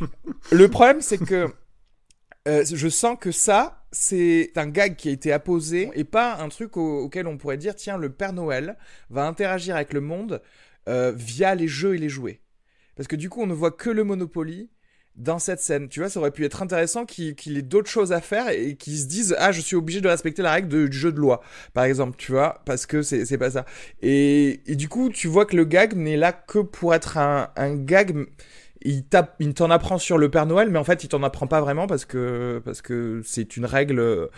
[0.52, 1.48] Le problème, c'est que
[2.48, 6.48] euh, je sens que ça, c'est un gag qui a été apposé et pas un
[6.48, 8.76] truc au- auquel on pourrait dire tiens, le Père Noël
[9.10, 10.42] va interagir avec le monde
[10.88, 12.40] euh, via les jeux et les jouets.
[12.96, 14.70] Parce que du coup, on ne voit que le Monopoly
[15.16, 15.88] dans cette scène.
[15.88, 18.76] Tu vois, ça aurait pu être intéressant qu'il qu'il ait d'autres choses à faire et
[18.76, 21.18] qu'ils se disent ah, je suis obligé de respecter la règle de- du jeu de
[21.18, 21.42] loi,
[21.74, 23.66] par exemple, tu vois, parce que c'est c'est pas ça.
[24.02, 27.50] Et, et du coup, tu vois que le gag n'est là que pour être un,
[27.56, 28.26] un gag.
[28.84, 31.46] Il, tape, il t'en apprend sur le Père Noël, mais en fait, il t'en apprend
[31.46, 34.28] pas vraiment parce que parce que c'est une règle euh,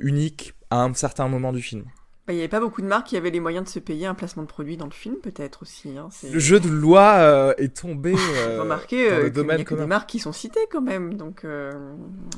[0.00, 1.84] unique à un certain moment du film.
[2.26, 4.06] Bah, Il n'y avait pas beaucoup de marques qui avaient les moyens de se payer
[4.06, 5.96] un placement de produit dans le film, peut-être aussi.
[5.98, 6.08] Hein.
[6.30, 9.74] Le jeu de loi euh, est tombé euh, Remarquez euh, qu'il n'y domaine a que
[9.74, 11.72] des marques qui sont citées quand même, donc euh,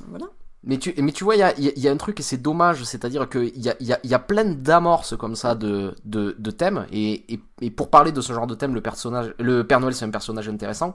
[0.08, 0.26] voilà.
[0.64, 0.92] Mais tu,
[1.22, 1.40] vois, il
[1.76, 4.44] y a, un truc et c'est dommage, c'est-à-dire qu'il y a, y, a, y plein
[4.44, 6.86] d'amorces comme ça de, de, thèmes.
[6.92, 7.38] Et,
[7.76, 10.48] pour parler de ce genre de thème, le, personnage, le Père Noël, c'est un personnage
[10.48, 10.94] intéressant.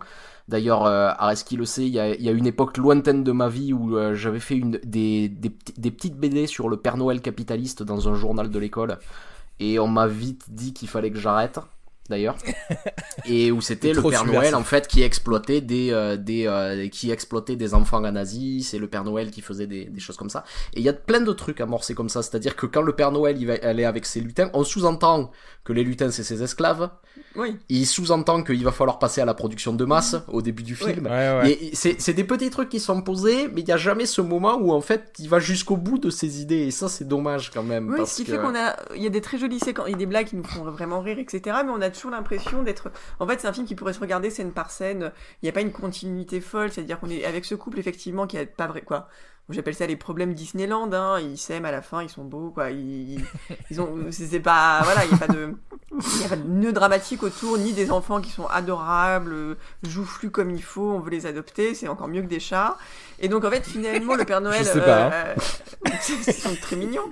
[0.50, 3.95] D'ailleurs, euh, Areski le sait, il y a, une époque lointaine de ma vie où
[3.95, 5.32] euh, j'avais fait une, des
[5.82, 9.00] petites BD sur le Père Noël capitaliste dans un journal de l'école.
[9.62, 11.60] Et on m'a vite dit qu'il fallait que j'arrête.
[12.09, 12.35] D'ailleurs,
[13.25, 14.25] et où c'était le Père.
[14.25, 18.63] Noël en fait qui exploitait des, euh, des euh, qui exploitait des enfants en Asie,
[18.63, 20.43] c'est le Père Noël qui faisait des, des choses comme ça.
[20.73, 23.11] Et il y a plein de trucs amorcés comme ça, c'est-à-dire que quand le Père
[23.11, 25.31] Noël il va aller avec ses lutins, on sous-entend
[25.63, 26.89] que les lutins c'est ses esclaves,
[27.35, 27.55] Oui.
[27.69, 31.05] il sous-entend qu'il va falloir passer à la production de masse au début du film.
[31.05, 31.11] Ouais,
[31.43, 31.51] ouais.
[31.51, 34.21] Et c'est c'est des petits trucs qui sont posés, mais il n'y a jamais ce
[34.21, 37.52] moment où en fait il va jusqu'au bout de ses idées, et ça c'est dommage
[37.52, 37.89] quand même.
[37.89, 38.31] Oui, parce ce qui que...
[38.31, 40.27] fait qu'on a, il y a des très jolies séquences, il y a des blagues
[40.27, 41.58] qui nous font vraiment rire, etc.
[41.63, 44.29] Mais on a toujours l'impression d'être, en fait, c'est un film qui pourrait se regarder
[44.29, 45.12] scène par scène.
[45.42, 48.37] Il n'y a pas une continuité folle, c'est-à-dire qu'on est avec ce couple effectivement qui
[48.37, 49.10] a pas vrai quoi.
[49.52, 50.92] J'appelle ça les problèmes Disneyland.
[50.94, 51.19] Hein.
[51.19, 52.71] Ils s'aiment à la fin, ils sont beaux, quoi.
[52.71, 53.23] Ils,
[53.69, 55.56] ils ont, c'est pas, voilà, il y a pas de.
[55.92, 60.31] Il n'y a pas de nœud dramatique autour, ni des enfants qui sont adorables, joufflus
[60.31, 62.77] comme il faut, on veut les adopter, c'est encore mieux que des chats.
[63.22, 64.60] Et donc, en fait, finalement, le Père Noël.
[64.60, 65.12] Je sais pas, hein.
[65.38, 67.10] euh, sont très mignons.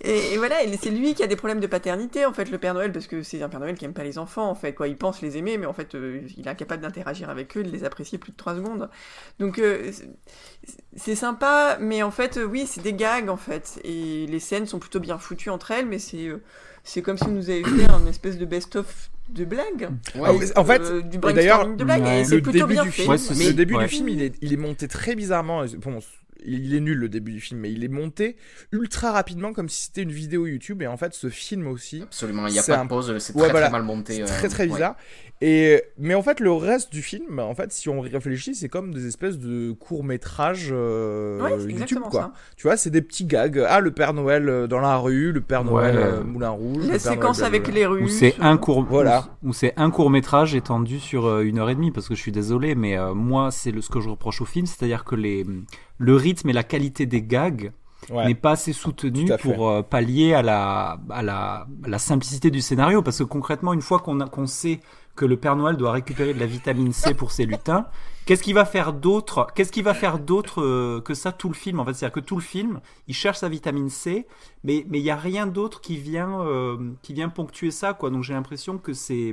[0.00, 2.74] Et, et voilà, c'est lui qui a des problèmes de paternité, en fait, le Père
[2.74, 4.74] Noël, parce que c'est un Père Noël qui aime pas les enfants, en fait.
[4.74, 4.88] Quoi.
[4.88, 7.70] Il pense les aimer, mais en fait, euh, il est incapable d'interagir avec eux, de
[7.70, 8.90] les apprécier plus de 3 secondes.
[9.38, 10.08] Donc, euh, c'est-
[10.96, 13.80] c'est sympa, mais en fait, euh, oui, c'est des gags, en fait.
[13.84, 16.26] Et les scènes sont plutôt bien foutues entre elles, mais c'est.
[16.26, 16.42] euh,
[16.84, 19.88] c'est comme si on nous avait fait un espèce de best-of de blagues.
[20.14, 20.30] Ouais.
[20.54, 22.84] Ah en fait, Euh, du brainstorming de blagues, ouais, et c'est le plutôt début bien
[22.84, 23.06] du fait.
[23.06, 25.64] le début du film, il est, il est monté très bizarrement.
[25.78, 25.98] Bon,
[26.46, 28.36] il est nul le début du film, mais il est monté
[28.72, 30.82] ultra rapidement comme si c'était une vidéo YouTube.
[30.82, 33.34] Et en fait, ce film aussi, Absolument, il n'y a pas un- de pause, c'est
[33.34, 33.66] Ouais, très voilà.
[33.68, 34.14] très mal monté.
[34.14, 34.68] c'est euh, très très ouais.
[34.70, 34.96] bizarre.
[35.44, 38.94] Et mais en fait, le reste du film, en fait, si on réfléchit, c'est comme
[38.94, 42.20] des espèces de courts métrages Ouais, YouTube, exactement quoi.
[42.22, 42.32] ça.
[42.56, 43.58] Tu vois, c'est des petits gags.
[43.68, 46.02] Ah, le Père Noël euh, dans la rue, le Père Noël Ouais.
[46.04, 46.78] euh, Moulin Rouge.
[46.78, 48.16] La le Père séquence Noël, avec les Ou Russes.
[48.18, 49.26] c'est un court, Voilà.
[49.42, 52.14] ou ou c'est un court métrage étendu sur euh, une heure et demie, parce que
[52.14, 55.04] je suis désolé, mais euh, moi c'est le ce que je reproche au film, c'est-à-dire
[55.04, 55.44] que les
[56.02, 57.72] le rythme et la qualité des gags
[58.10, 58.26] Ouais.
[58.26, 62.60] n'est pas assez soutenu pour euh, pallier à la, à, la, à la simplicité du
[62.60, 63.00] scénario.
[63.00, 64.80] Parce que concrètement, une fois qu'on sait
[65.14, 67.86] que le Père Noël doit récupérer de la vitamine C pour ses lutins,
[68.26, 71.54] qu'est-ce qu'il va faire d'autre Qu'est-ce qu'il va faire d'autre euh, que ça tout le
[71.54, 74.26] film En fait, c'est-à-dire que tout le film, il cherche sa vitamine C,
[74.64, 78.10] mais mais il y a rien d'autre qui vient euh, qui vient ponctuer ça, quoi.
[78.10, 79.32] Donc j'ai l'impression que c'est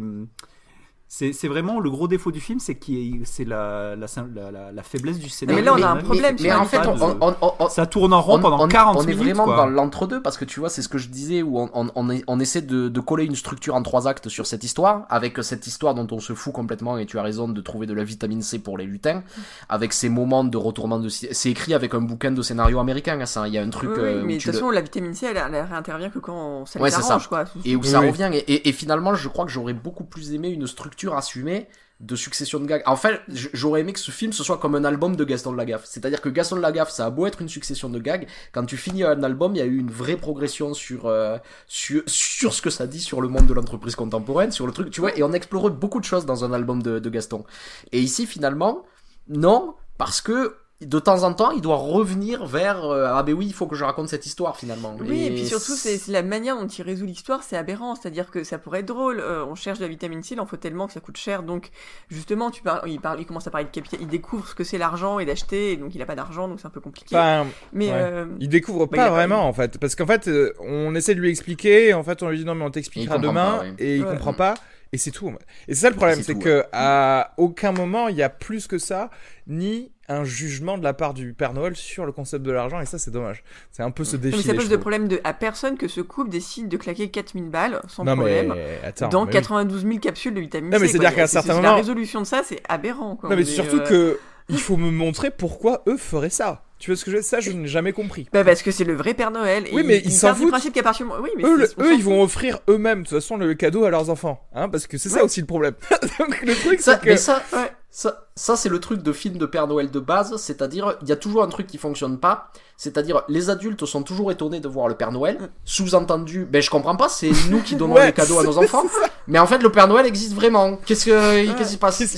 [1.11, 4.05] c'est c'est vraiment le gros défaut du film, c'est qui c'est la la,
[4.35, 5.59] la, la la faiblesse du scénario.
[5.59, 7.87] mais là, on a un problème Mais en fait, on, de- on- on- on- ça
[7.87, 9.23] tourne en rond on- pendant on- 40 on est minutes.
[9.23, 9.55] vraiment quoi.
[9.55, 12.09] dans l'entre-deux parce que tu vois, c'est ce que je disais où on, on, on,
[12.11, 15.39] est- on essaie de, de coller une structure en trois actes sur cette histoire, avec
[15.43, 18.03] cette histoire dont on se fout complètement et tu as raison de trouver de la
[18.03, 19.23] vitamine C pour les lutins,
[19.67, 21.09] avec ces moments de retournement de.
[21.09, 23.47] C'est écrit avec un bouquin de scénario américain, hein, ça.
[23.47, 23.89] Il y a un truc.
[23.93, 26.19] Oui, oui, euh, mais de toute le- façon, la vitamine C, elle, elle réintervient que
[26.19, 27.19] quand ça Ouais, les ça.
[27.27, 27.45] quoi.
[27.65, 28.29] et où Oui, ça revient.
[28.31, 31.67] Et, et- et finalement, je crois que j'aurais beaucoup plus aimé une structure assumée
[31.99, 32.81] de succession de gags.
[32.85, 35.83] En fait, j'aurais aimé que ce film ce soit comme un album de Gaston Lagaffe.
[35.85, 39.03] C'est-à-dire que Gaston Lagaffe, ça a beau être une succession de gags, quand tu finis
[39.03, 41.37] un album, il y a eu une vraie progression sur euh,
[41.67, 44.91] sur, sur ce que ça dit sur le monde de l'entreprise contemporaine, sur le truc,
[44.91, 45.17] tu vois.
[45.17, 47.43] Et on explore beaucoup de choses dans un album de, de Gaston.
[47.91, 48.85] Et ici, finalement,
[49.27, 53.47] non, parce que de temps en temps, il doit revenir vers euh, ah ben oui,
[53.47, 54.95] il faut que je raconte cette histoire finalement.
[55.01, 57.95] Oui, et puis surtout, c'est la manière dont il résout l'histoire, c'est aberrant.
[57.95, 59.19] C'est-à-dire que ça pourrait être drôle.
[59.19, 61.43] euh, on cherche de la vitamine C, il en faut tellement que ça coûte cher.
[61.43, 61.69] Donc,
[62.09, 64.63] justement, tu parles, il, parle, il commence à parler de capital, il découvre ce que
[64.63, 67.13] c'est l'argent et d'acheter, et donc il a pas d'argent, donc c'est un peu compliqué.
[67.13, 67.93] Enfin, mais ouais.
[67.95, 70.53] euh, Il découvre Bah, pas il a pas- vraiment en fait, parce qu'en fait, euh,
[70.61, 73.17] on essaie de lui expliquer, et en fait, on lui dit non mais on t'expliquera
[73.17, 73.73] demain, pas, ouais.
[73.79, 74.11] et il Ouais.
[74.11, 74.53] comprend pas,
[74.93, 75.29] et c'est tout.
[75.67, 78.77] Et c'est ça le problème, C'est que à aucun moment il y a plus que
[78.77, 79.09] ça,
[79.47, 82.85] ni un jugement de la part du Père Noël sur le concept de l'argent, et
[82.87, 83.43] ça c'est dommage.
[83.71, 84.37] C'est un peu ce défi.
[84.37, 87.49] mais ça pose de problème de, à personne que ce couple décide de claquer 4000
[87.49, 88.53] balles sans Non problème.
[88.55, 89.09] mais attends.
[89.09, 89.33] dans mais oui.
[89.33, 90.81] 92 000 capsules de vitamine Non, C.
[90.83, 93.15] mais c'est-à-dire qu'à un certain moment- La résolution de ça, c'est aberrant.
[93.15, 93.29] Quoi.
[93.29, 94.19] Non mais surtout euh, que
[94.49, 96.63] il faut me montrer pourquoi eux feraient ça.
[96.79, 97.29] Tu vois ce que je veux dire?
[97.29, 98.27] Ça je n'ai jamais compris.
[98.31, 99.67] Bah parce que c'est le vrai Père Noël.
[99.67, 100.49] et Oui, mais il, ils il s'en du foutent.
[100.51, 103.17] principe qu'à partir du moment- Oui, mais eux, le- ils vont offrir eux-mêmes de toute
[103.19, 105.73] façon le cadeau à leurs enfants, hein, parce que c'est ça aussi le problème.
[106.19, 107.71] Donc le truc Ça, c'est que mais ça, Ouais.
[107.89, 111.11] ça, ça c'est le truc de film de Père Noël de base, c'est-à-dire il y
[111.11, 114.87] a toujours un truc qui fonctionne pas, c'est-à-dire les adultes sont toujours étonnés de voir
[114.87, 118.39] le Père Noël, sous-entendu, ben je comprends pas, c'est nous qui donnons Ouais, les cadeaux
[118.39, 118.85] à nos enfants,
[119.27, 120.77] mais en fait le Père Noël existe vraiment.
[120.85, 121.97] Qu'est-ce que qu'est-ce qui se passe?
[121.97, 122.13] Qu'est-ce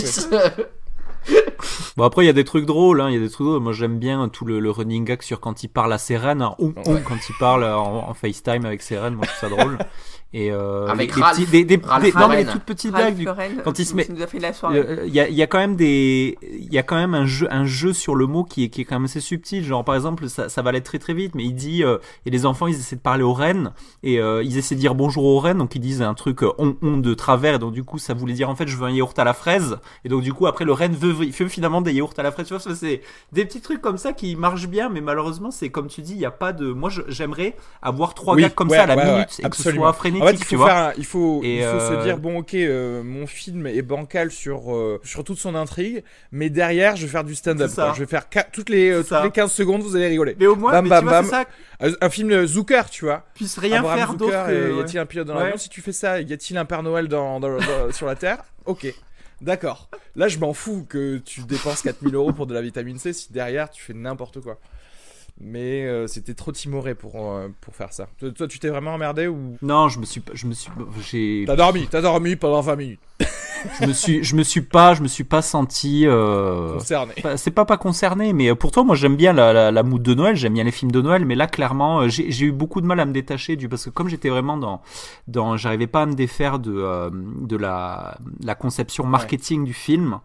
[0.00, 0.50] qui se passe,
[1.96, 3.60] Bon après il y a des trucs drôles, hein, il y a des trucs drôles.
[3.62, 6.54] Moi j'aime bien tout le, le running gag sur quand il parle à Seren, hein,
[6.58, 7.02] ou, ou Ouais.
[7.04, 9.78] quand il parle en, en FaceTime avec Seren, moi je trouve ça drôle.
[10.34, 11.38] Et euh, Avec les- les Ralph.
[11.38, 13.78] petits- des, des, Ralph des- non mais les toutes petites Ralph blagues du Lauren, quand
[13.78, 14.08] il se qui- met-.
[14.64, 17.14] Euh, Il y, a, il y a quand même des, il y a quand même
[17.14, 19.64] un jeu, un jeu sur le mot qui est, qui est quand même assez subtil.
[19.64, 22.30] Genre par exemple, ça, ça va aller très très vite, mais il dit, euh, et
[22.30, 23.72] les enfants ils essaient de parler aux reines
[24.02, 26.50] et euh, ils essaient de dire bonjour aux reines, donc ils disent un truc euh,
[26.58, 28.84] on, on de travers, et donc du coup ça voulait dire en fait je veux
[28.84, 31.80] un yaourt à la fraise, et donc du coup après le reine veut, veut finalement
[31.80, 32.46] des yaourts à la fraise.
[32.48, 33.00] Tu vois, ça, c'est
[33.32, 36.18] des petits trucs comme ça qui marchent bien, mais malheureusement c'est comme tu dis, il
[36.20, 38.96] y a pas de, moi j'aimerais avoir trois Oui, gags comme ouais, ça à la
[38.96, 39.86] ouais, ouais, minute et que ce absolument.
[40.22, 40.66] En fait, il tu faut vois.
[40.66, 43.66] faire, un- il faut, Et il faut euh, se dire bon, ok, euh, mon film
[43.66, 46.02] est bancal sur euh, sur toute son intrigue,
[46.32, 47.70] mais derrière, je vais faire du stand-up.
[47.94, 50.36] Je vais faire toutes les toutes les 15 secondes, vous allez rigoler.
[50.38, 51.24] Mais au moins, Bam, mais bam, tu vois, bam.
[51.80, 53.24] c'est ça, Un film Zucker, tu vois.
[53.34, 54.76] puisse rien Abraham faire d'autre que.
[54.76, 55.40] y a-t-il un pilote dans Ouais.
[55.44, 58.14] l'avion Si tu fais ça, y a-t-il un Père Noël dans, dans- dans- sur la
[58.16, 58.38] Terre?
[58.66, 58.86] Ok.
[59.40, 59.88] D'accord.
[60.16, 63.32] Là, je m'en fous que tu dépenses 4000 euros pour de la vitamine C si
[63.32, 64.58] derrière tu fais n'importe quoi.
[65.40, 68.08] Mais euh, c'était trop timoré pour, euh, pour faire ça.
[68.34, 69.56] Toi, tu t'es vraiment emmerdé ou?
[69.62, 70.70] Non, je me suis, pas- je me suis,
[71.10, 71.44] j'ai.
[71.46, 73.00] T'as dormi, t'as dormi pendant 20 minutes.
[73.80, 77.14] je me suis, je me suis pas, je me suis pas senti euh, concerné.
[77.36, 80.14] C'est pas pas concerné, mais pour toi, moi j'aime bien la, la, la mood de
[80.14, 82.86] Noël, j'aime bien les films de Noël, mais là clairement, euh, j'ai eu beaucoup de
[82.86, 84.82] mal à me détacher du parce que comme j'étais vraiment dans,
[85.26, 89.66] dans, j'arrivais pas à me défaire de euh, de la la conception marketing ouais.
[89.66, 90.20] du film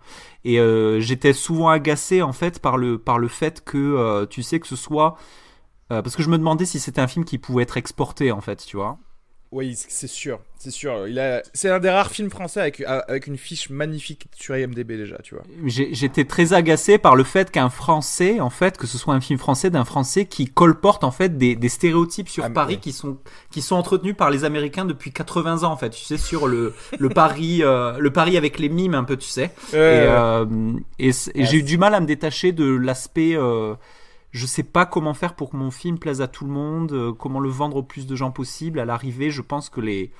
[0.45, 4.43] et euh, j'étais souvent agacé en fait par le par le fait que euh, tu
[4.43, 5.15] sais que ce soit
[5.89, 8.65] parce que je me demandais si c'était un film qui pouvait être exporté en fait,
[8.65, 8.97] tu vois.
[9.53, 11.07] Oui, c'est sûr, c'est sûr.
[11.07, 14.93] Il a, c'est un des rares films français avec, avec une fiche magnifique sur IMDb
[14.93, 15.43] déjà, tu vois.
[15.67, 19.37] J'étais très agacé par le fait qu'un Français, en fait, que ce soit un film
[19.37, 23.19] français d'un Français qui colporte en fait des, des stéréotypes sur ah, Paris qui sont
[23.51, 25.91] qui sont entretenus par les Américains depuis 80 ans en fait.
[25.91, 29.29] Tu sais sur le le Paris euh, le Paris avec les mimes un peu, tu
[29.29, 29.51] sais.
[29.75, 33.75] Euh, et, euh, et, et j'ai eu du mal à me détacher de l'aspect euh,
[34.33, 37.13] je sais pas comment faire pour que mon film plaise à tout le monde, euh,
[37.13, 38.79] comment le vendre au plus de gens possible.
[38.79, 40.11] À l'arrivée, je pense que les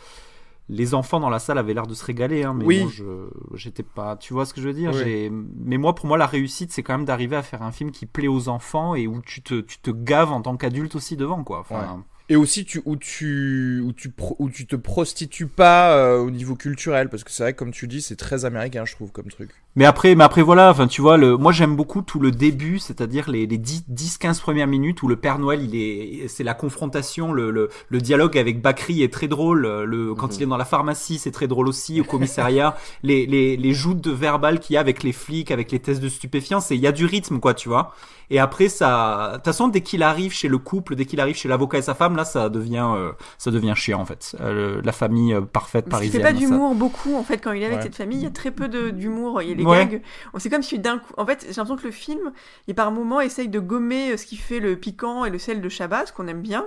[0.70, 2.88] les enfants dans la salle avaient l'air de se régaler, hein, mais oui.
[2.89, 4.16] je j'étais pas.
[4.16, 4.91] Tu vois ce que je veux dire?
[4.93, 5.30] Oui.
[5.57, 8.05] Mais moi, pour moi, la réussite, c'est quand même d'arriver à faire un film qui
[8.05, 11.43] plaît aux enfants et où tu te tu te gaves en tant qu'adulte aussi devant,
[11.43, 11.59] quoi.
[11.59, 12.03] Enfin, ouais.
[12.30, 16.55] Et aussi tu, où, tu, où, tu, où tu te prostitues pas euh, au niveau
[16.55, 19.28] culturel, parce que c'est vrai que comme tu dis, c'est très américain, je trouve, comme
[19.28, 19.49] truc.
[19.76, 22.78] Mais après, mais après voilà, enfin tu vois, le, moi j'aime beaucoup tout le début,
[22.78, 27.34] c'est-à-dire les, les 10-15 premières minutes où le Père Noël, il est, c'est la confrontation,
[27.34, 30.36] le, le, le, dialogue avec Bakri est très drôle, le, quand mm -hmm.
[30.36, 34.01] il est dans la pharmacie, c'est très drôle aussi, au commissariat, les, les, les joutes
[34.01, 36.82] de verbal qu'il y a avec les flics, avec les tests de stupéfiants, c'est il
[36.82, 37.95] y a du rythme quoi, tu vois.
[38.30, 41.36] Et après ça, de toute façon dès qu'il arrive chez le couple, dès qu'il arrive
[41.36, 44.36] chez l'avocat et sa femme, là ça devient, euh, ça devient chiant en fait.
[44.41, 46.22] Euh, la famille euh, parfaite parisienne.
[46.22, 47.84] Il fait pas d'humour beaucoup en fait quand il est avec ouais.
[47.84, 49.86] cette famille, il y a très peu d'humour, il y a les ouais.
[49.86, 50.01] gags.
[50.38, 52.32] C'est comme si d'un coup, en fait, j'ai l'impression que le film,
[52.68, 55.70] il par moment essaye de gommer ce qui fait le piquant et le sel de
[55.70, 56.66] Shabbat, ce qu'on aime bien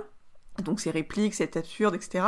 [0.63, 2.25] donc ces répliques, c'est absurde, etc.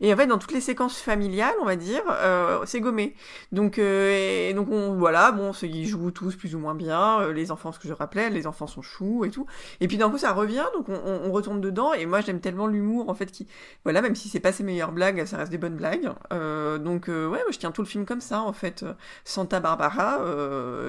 [0.00, 3.14] Et en fait, dans toutes les séquences familiales, on va dire, euh, c'est gommé.
[3.52, 7.20] Donc, euh, et donc on, voilà, bon, ils jouent tous plus ou moins bien.
[7.20, 9.46] Euh, les enfants, ce que je rappelais, les enfants sont choux et tout.
[9.80, 11.92] Et puis d'un coup, ça revient, donc on, on, retourne dedans.
[11.92, 13.46] Et moi, j'aime tellement l'humour, en fait, qui,
[13.84, 16.10] voilà, même si c'est pas ses meilleures blagues, ça reste des bonnes blagues.
[16.32, 18.84] Euh, donc, ouais, moi, je tiens tout le film comme ça, en fait.
[19.24, 20.20] Santa Barbara,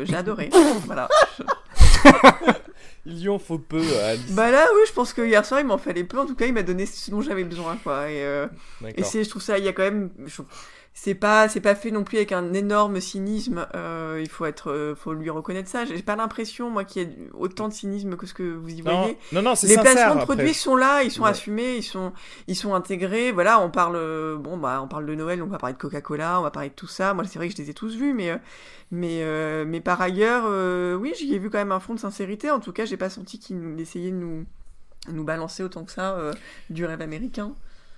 [0.04, 0.50] j'ai adoré.
[0.86, 1.08] voilà.
[3.30, 4.32] En faut peu, Alice.
[4.32, 6.20] Bah là, oui, je pense que hier soir, il m'en fallait peu.
[6.20, 8.10] En tout cas, il m'a donné ce dont j'avais besoin, quoi.
[8.10, 8.48] Et, euh,
[8.96, 10.10] et c'est, je trouve ça, il y a quand même.
[11.00, 13.68] C'est pas, c'est pas fait non plus avec un énorme cynisme.
[13.76, 15.86] Euh, il faut être, euh, faut lui reconnaître ça.
[15.86, 18.82] J'ai pas l'impression, moi, qu'il y ait autant de cynisme que ce que vous y
[18.82, 19.18] voyez.
[19.32, 20.36] Non, non, c'est Les sincère, placements de après.
[20.36, 21.30] produits sont là, ils sont ouais.
[21.30, 22.14] assumés, ils sont,
[22.48, 23.32] ils sont intégrés.
[23.32, 26.40] Voilà, on parle, bon, bah, on parle de Noël, donc on va parler de Coca-Cola,
[26.40, 27.14] on va parler de tout ça.
[27.14, 28.32] Moi, c'est vrai que je les ai tous vus, mais,
[28.92, 32.00] mais, euh, mais par ailleurs, euh, oui, j'y ai vu quand même un fond de
[32.00, 32.50] sincérité.
[32.50, 34.46] En tout cas, j'ai pas senti qu'il essayait de nous,
[35.10, 36.34] nous balancer autant que ça euh,
[36.70, 37.54] du rêve américain.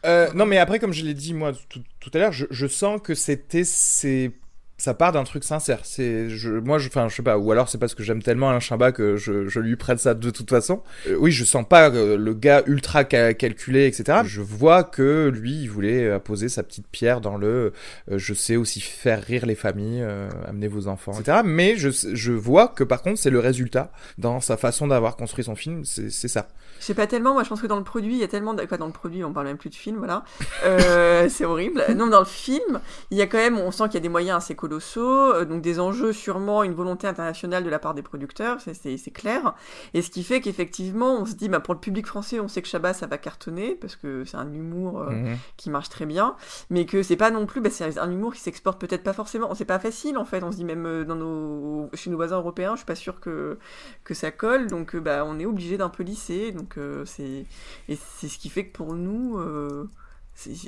[0.06, 2.68] Euh, non, mais après, comme je l'ai dit moi tout, tout à l'heure, je, je,
[2.68, 4.32] sens que c'était c'est
[4.78, 5.82] ça part d'un truc sincère.
[5.84, 8.50] C'est je, moi, je, enfin, je sais pas, ou alors c'est parce que j'aime tellement
[8.50, 10.82] Alain Chabat que je, je lui prête ça de toute façon.
[11.08, 14.20] Euh, oui, je sens pas euh, le gars ultra ca calculé, etc.
[14.24, 17.74] Je vois que lui, il voulait poser sa petite pierre dans le.
[18.10, 20.06] Je sais aussi faire rire les familles,
[20.47, 21.39] amener vos enfants, etc.
[21.43, 25.43] Mais je, je vois que par contre, c'est le résultat dans sa façon d'avoir construit
[25.43, 25.84] son film.
[25.84, 26.47] C'est ça.
[26.80, 27.34] Je sais pas tellement.
[27.34, 28.54] Moi, je pense que dans le produit, il y a tellement.
[28.54, 28.64] De...
[28.66, 30.24] Quoi, dans le produit, on parle même plus de film, voilà.
[30.64, 31.84] Euh, c'est horrible.
[31.96, 32.80] Non, dans le film,
[33.12, 33.58] il y a quand même.
[33.58, 36.74] On sent qu'il y a des moyens assez colossaux, euh, donc des enjeux sûrement, une
[36.74, 39.54] volonté internationale de la part des producteurs, c'est clair.
[39.94, 42.62] Et ce qui fait qu'effectivement, on se dit, bah, pour le public français, on sait
[42.62, 45.38] que Chabat, ça va cartonner, parce que c'est un humour euh, mmh.
[45.58, 46.36] qui marche très bien,
[46.70, 49.54] mais que c'est pas non plus, bah, c'est un humour qui s'exporte peut-être pas forcément.
[49.56, 50.44] C'est pas facile, en fait.
[50.44, 53.58] On se dit même dans nos, chez nos voisins européens, je suis pas sûr que,
[54.04, 56.52] que ça colle, donc bah, on est obligé d'un peu lisser.
[56.52, 57.45] Donc euh, c'est
[57.88, 59.88] et c'est ce qui fait que pour nous euh,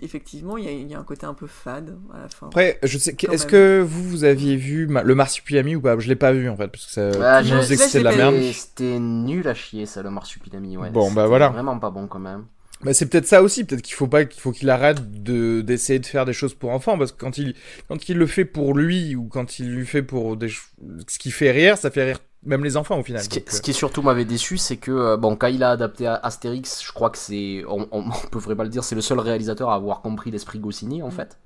[0.02, 2.48] effectivement, il y, y, a un côté un peu fade à la fin.
[2.48, 5.98] Après, je sais, est-ce que vous, vous aviez vu le Marsupilami ou pas?
[6.00, 7.12] Je l'ai pas vu en fait, parce que ça.
[7.12, 8.36] Bah, je disais que c'était de la merde.
[8.54, 10.78] C'était nul à chier, ça, le Marsupilami.
[10.78, 10.90] Ouais.
[10.90, 11.50] Bon, bah voilà.
[11.50, 12.46] Vraiment pas bon quand même.
[12.84, 16.00] Bah c'est peut-être ça aussi, peut-être qu'il faut pas qu'il faut qu'il arrête de d'essayer
[16.00, 17.54] de faire des choses pour enfants parce que quand il
[17.88, 21.30] quand il le fait pour lui ou quand il lui fait pour des ce qui
[21.30, 23.22] fait rire, ça fait rire même les enfants au final.
[23.22, 25.72] Ce qui, donc, ce qui surtout m'avait déçu, c'est que euh, bon, quand il a
[25.72, 29.02] adapté Astérix, je crois que c'est, on, on, on, peut vraiment le dire, c'est le
[29.02, 31.12] seul réalisateur à avoir compris l'esprit Goscinny en mmh.
[31.12, 31.38] fait.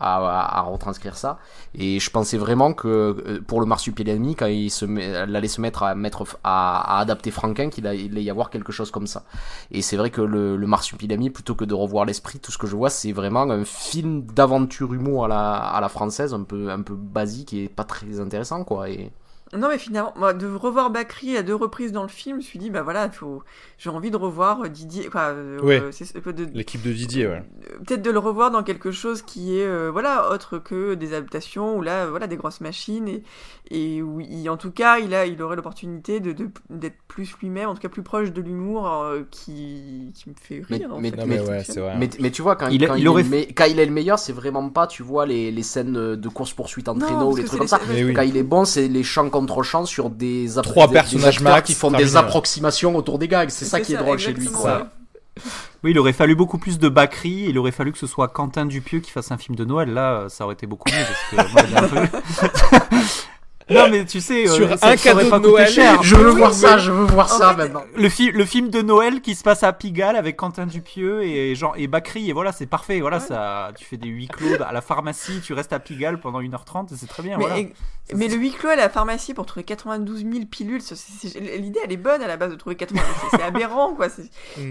[0.00, 1.40] À, à, à, retranscrire ça
[1.74, 5.48] et je pensais vraiment que euh, pour le marsupilami quand il se met, elle allait
[5.48, 9.08] se mettre à mettre à, à adapter Franquin qu'il allait y avoir quelque chose comme
[9.08, 9.24] ça
[9.72, 12.68] et c'est vrai que le, le marsupilami plutôt que de revoir l'esprit tout ce que
[12.68, 16.70] je vois c'est vraiment un film d'aventure humour à la, à la française un peu
[16.70, 19.10] un peu basique et pas très intéressant quoi et
[19.56, 22.42] Non, mais finalement, moi, de revoir Bakri à deux reprises dans le film, je me
[22.42, 23.42] suis dit, bah voilà, faut...
[23.78, 25.08] j'ai envie de revoir euh, Didier.
[25.14, 25.80] Euh, Ouais.
[25.80, 27.42] euh, de- L'équipe de Didier, ouais.
[27.86, 31.78] Peut-être de le revoir dans quelque chose qui est, euh, voilà, autre que des adaptations,
[31.78, 33.22] ou là, voilà, des grosses machines, et,
[33.70, 37.34] et où, il- en tout cas, il, a, il aurait l'opportunité de, de- d'être plus
[37.40, 40.90] lui-même, en tout cas plus proche de l'humour euh, qui, qui me fait Mais- rire.
[40.94, 41.74] en mais- fait, mais me ouais, fonctionne.
[41.74, 41.96] c'est vrai.
[41.98, 43.86] Mais, mais tu vois, quand Il- quand il il, aurait est, me- quand il est
[43.86, 47.36] le meilleur, c'est vraiment pas, tu vois, les, les scènes de course-poursuite en traîneau ou
[47.36, 47.80] les trucs comme ça.
[47.88, 48.12] les- Mais oui.
[48.14, 51.44] Quand il est bon, c'est les chants contre chants sur des, Trois des- personnages des
[51.44, 53.50] max, qui font des approximations autour des gags.
[53.50, 54.46] C'est ça qui est drôle chez lui.
[54.48, 54.88] quoi.
[55.84, 57.46] Oui, il aurait fallu beaucoup plus de Bakri.
[57.48, 59.88] Il aurait fallu que ce soit Quentin Dupieux qui fasse un film de Noël.
[59.94, 62.02] Là, ça aurait été beaucoup mieux parce que moi,
[63.70, 66.02] Non, mais tu sais, euh, Sur ça- un cadeau pas de Noël, cher.
[66.02, 67.84] Je veux voir ça, je veux voir En ça fait, maintenant.
[67.94, 71.54] Le, fi- le film de Noël qui se passe à Pigalle avec Quentin Dupieux et
[71.54, 74.72] Jean et Bakri et voilà c'est parfait voilà ça tu fais des huis clos à
[74.72, 77.58] la pharmacie tu restes à Pigalle pendant 1h30 et c'est très bien Mais, voilà.
[77.60, 77.72] et-
[78.14, 80.80] mais le huis clos à la pharmacie pour trouver 92 000 pilules,
[81.58, 83.00] l'idée elle est bonne à la base de trouver 80
[83.30, 84.06] c'est- c'est aberrant quoi.
[84.08, 84.10] Mm.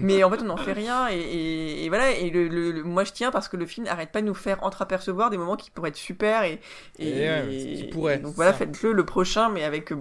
[0.02, 2.10] Mais en fait on n'en fait rien et, et- et voilà.
[2.10, 4.34] Et le, le- le- moi je tiens parce que le film n'arrête pas de nous
[4.34, 6.60] faire entreapercevoir des moments qui pourraient être super et,
[6.98, 8.58] Et ouais, qui pourraient, et donc voilà ça.
[8.92, 9.96] Le prochain mais avec euh,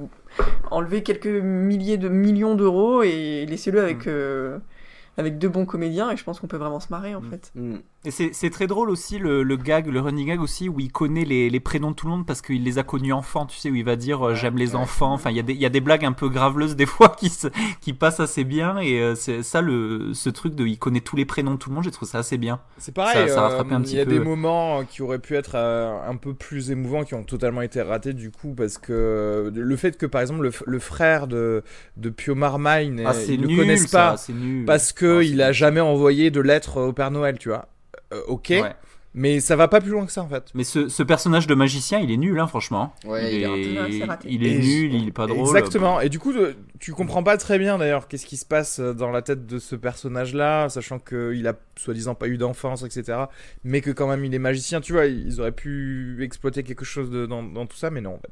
[0.72, 4.10] enlever quelques milliers de millions d'euros et laissez-le avec Mm.
[4.10, 4.58] euh,
[5.18, 7.30] avec deux bons comédiens et je pense qu'on peut vraiment se marrer en Mm.
[7.30, 7.52] fait.
[7.56, 7.76] Mm.
[8.08, 11.26] Et c'est très drôle aussi le, le gag, le running gag aussi, où il connaît
[11.26, 13.70] les, les prénoms de tout le monde parce qu'il les a connus enfants, tu sais,
[13.70, 15.12] où il va dire euh, j'aime les enfants.
[15.14, 17.30] Enfin, il y, a des- y a des blagues un peu graveleuses des fois qui,
[17.30, 17.47] se,
[17.82, 18.78] qui passent assez bien.
[18.80, 21.70] Et euh, c'est ça, le, ce truc de il connaît tous les prénoms de tout
[21.70, 22.60] le monde, j'ai trouvé ça assez bien.
[22.78, 24.12] C'est pareil, Ça- ça euh, un petit il y a peu.
[24.12, 28.14] des moments qui auraient pu être un peu plus émouvants qui ont totalement été ratés
[28.14, 31.64] du coup parce que le fait que par exemple le, le frère de,
[31.97, 34.66] de Pio Marmaille Ah, ils nul, connaissent pas nul.
[34.66, 37.68] parce que Ah, a jamais envoyé de lettre au Père Noël, tu vois.
[38.14, 38.74] Euh, ok, Ouais.
[39.14, 40.45] mais ça va pas plus loin que ça en fait.
[40.53, 42.93] Mais ce, ce personnage de magicien, il est nul, hein, franchement.
[43.05, 45.39] Ouais, il, il est il nul, je- il est pas drôle.
[45.47, 45.99] Exactement.
[45.99, 48.93] Et du coup, euh, tu comprends pas très bien d'ailleurs qu'est-ce qui se passe euh,
[48.93, 53.26] dans la tête de ce personnage-là, sachant qu'il a soi-disant pas eu d'enfance, etc.
[53.64, 54.80] Mais que quand même il est magicien.
[54.82, 58.14] Tu vois, ils auraient pu exploiter quelque chose de- dans, dans tout ça, mais non.
[58.16, 58.32] en fait.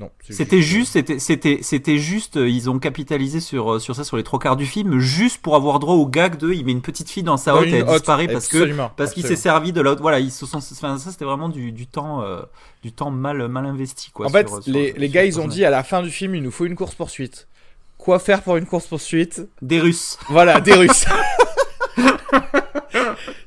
[0.00, 0.10] Non.
[0.30, 4.04] C'était euh, juste, c'était, c'était, c'était juste, euh, ils ont capitalisé sur, euh, sur ça
[4.04, 6.70] sur les trois quarts du film, juste pour avoir droit au gag de, il met
[6.70, 9.34] une petite fille dans sa dans hotte et elle disparaît parce que, parce qu'il s'est
[9.34, 10.00] servi de l'autre.
[10.00, 12.42] Voilà, ils se sont, enfin, ça c'était vraiment du, du temps, euh,
[12.84, 14.26] du temps mal, mal investi, quoi.
[14.26, 16.36] En fait, sur- les, sur les gars, ils ont dit à la fin du film,
[16.36, 17.48] il nous faut une course-poursuite.
[17.96, 19.48] Quoi faire pour une course-poursuite?
[19.62, 20.18] Des Russes.
[20.28, 21.06] Voilà, des Russes.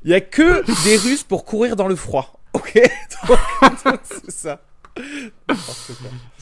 [0.03, 2.41] Il y a que des Russes pour courir dans le froid.
[2.53, 2.73] Ok?
[4.03, 4.59] C'est ça.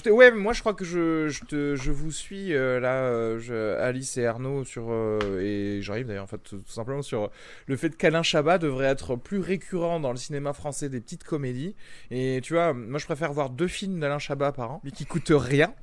[0.05, 4.63] Ouais, moi je crois que je, te, vous suis euh, là, euh, Alice et Arnaud,
[4.63, 7.29] sur, euh, et j'arrive d'ailleurs en fait tout, tout simplement sur
[7.67, 11.75] le fait qu'Alain Chabat devrait être plus récurrent dans le cinéma français des petites comédies.
[12.11, 15.05] Et tu vois, moi je préfère voir deux films d'Alain Chabat par an, mais qui
[15.05, 15.73] coûtent rien,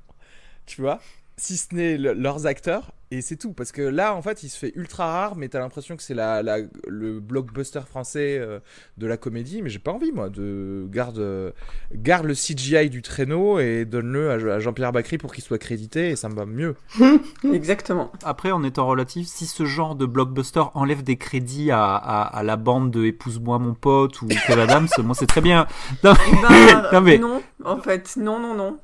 [0.65, 1.01] tu vois,
[1.37, 2.93] si ce n'est le- leurs acteurs.
[3.13, 5.61] Et c'est tout, parce que là, en fait, il se fait ultra rare, mais t'as
[5.61, 6.59] l'impression que c'est la, la-
[6.89, 8.59] le blockbuster français euh,
[8.99, 9.63] de la comédie.
[9.63, 11.53] Mais j'ai pas envie, moi, de garde, euh,
[11.95, 16.09] garde le CGI du traîneau et donne-le à, à Jean-Pierre Bacry pour qu'il soit crédité,
[16.11, 16.75] et ça me va mieux.
[17.53, 18.11] Exactement.
[18.25, 22.43] Après, en étant relatif, si ce genre de blockbuster enlève des crédits à, à, à
[22.43, 25.69] la bande de Épouse-moi mon pote ou Kev Adams, moi c'est très bien.
[26.03, 26.13] Non,
[26.49, 28.79] Ben, Non, mais- non, en fait, non, non, non.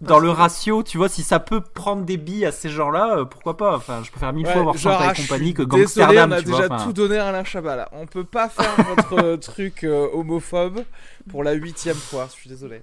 [0.00, 3.18] Dans Parce le ratio, tu vois, si ça peut prendre des billes à ces gens-là,
[3.18, 5.62] euh, pourquoi pas Enfin, je préfère mille Ouais, fois voir ah, et je compagnie que
[5.62, 7.88] Désolé, Gangsterdam, on a tu déjà tout donné à Alain Chabat là.
[7.92, 10.84] On peut pas faire votre euh, truc euh, homophobe
[11.28, 12.26] pour la huitième fois.
[12.28, 12.82] Je suis désolé.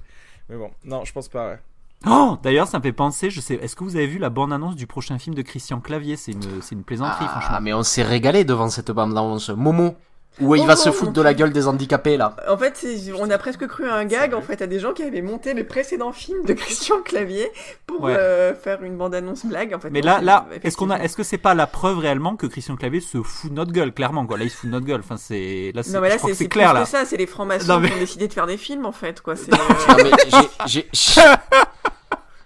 [0.50, 1.48] Mais bon, non, je pense pas.
[1.50, 1.60] Ouais.
[2.06, 4.76] Oh, d'ailleurs, ça me fait penser, je sais, est-ce que vous avez vu la bande-annonce
[4.76, 6.16] du prochain film de Christian Clavier?
[6.16, 7.58] C'est une, c'est une plaisanterie, Ah, franchement.
[7.62, 9.50] mais on s'est régalé devant cette bande-annonce.
[9.50, 9.96] Momo,
[10.40, 12.36] où il va Oh, se mon foutre de la gueule des handicapés là.
[12.48, 12.86] En fait,
[13.20, 15.54] on a presque cru à un gag en fait à des gens qui avaient monté
[15.56, 17.52] les précédents films de Christian Clavier
[17.88, 18.16] pour Ouais.
[18.16, 19.74] euh, faire une bande-annonce blague.
[19.74, 21.98] En fait, Mais non, là, là, est-ce qu'on a, est-ce que c'est pas la preuve
[21.98, 24.38] réellement que Christian Clavier se fout de notre gueule, clairement, quoi?
[24.38, 25.00] Là, il se fout de notre gueule.
[25.00, 26.84] Enfin, c'est, là, c'est, Non mais là c'est clair, plus là.
[26.84, 29.22] que ça, c'est les francs-maçons mais- qui ont décidé de faire des films en fait
[29.22, 29.36] quoi.
[29.36, 29.50] C'est,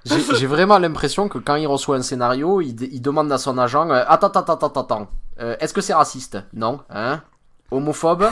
[0.06, 4.04] j'ai- vraiment l'impression que quand il reçoit un scénario, il, demande à son agent euh,
[4.08, 5.08] Attends, attends, attends, attends, attends.
[5.40, 6.38] Euh, Est-ce que c'est raciste?
[6.54, 6.80] Non.
[6.90, 7.22] Hein?
[7.72, 8.30] Homophobe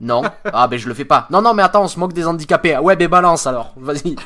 [0.00, 0.22] Non.
[0.44, 1.26] Ah, ben je le fais pas.
[1.30, 2.74] Non, non, mais attends, on se moque des handicapés.
[2.74, 3.72] Ah Ouais, ben balance alors.
[3.76, 4.16] Vas-y.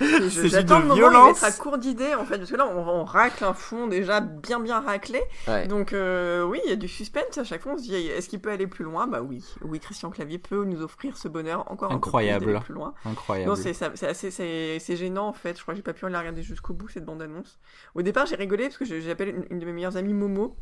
[0.00, 1.38] Je- C'est J'attends le moment où violence.
[1.42, 4.20] être à court d'idées en fait, parce que là on, on racle un fond déjà
[4.20, 5.20] bien bien raclé.
[5.48, 5.66] Ouais.
[5.66, 7.72] Donc euh, oui, il y a du suspense à chaque fois.
[7.72, 9.08] On se dit est-ce qu'il peut aller plus loin?
[9.08, 12.46] Bah oui, oui, Christian Clavier peut nous offrir ce bonheur encore un peu plus Incroyable.
[12.46, 12.94] d'aller plus loin.
[13.06, 13.50] Incroyable.
[13.50, 15.56] Non, c'est ça- c'est assez c'est c'est gênant en fait.
[15.56, 17.58] Je crois que j'ai pas pu la regarder jusqu'au bout cette bande annonce.
[17.96, 20.54] Au départ, j'ai rigolé parce que je- j'appelle une, une de mes meilleures amies Momo.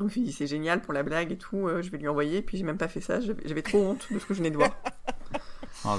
[0.00, 1.68] Donc je me suis dit c'est génial pour la blague et tout.
[1.68, 2.40] euh, je vais lui envoyer.
[2.40, 3.20] Puis j'ai même pas fait ça.
[3.20, 4.70] J'avais j'avais trop honte de ce que je venais de voir.
[5.84, 5.96] Ah,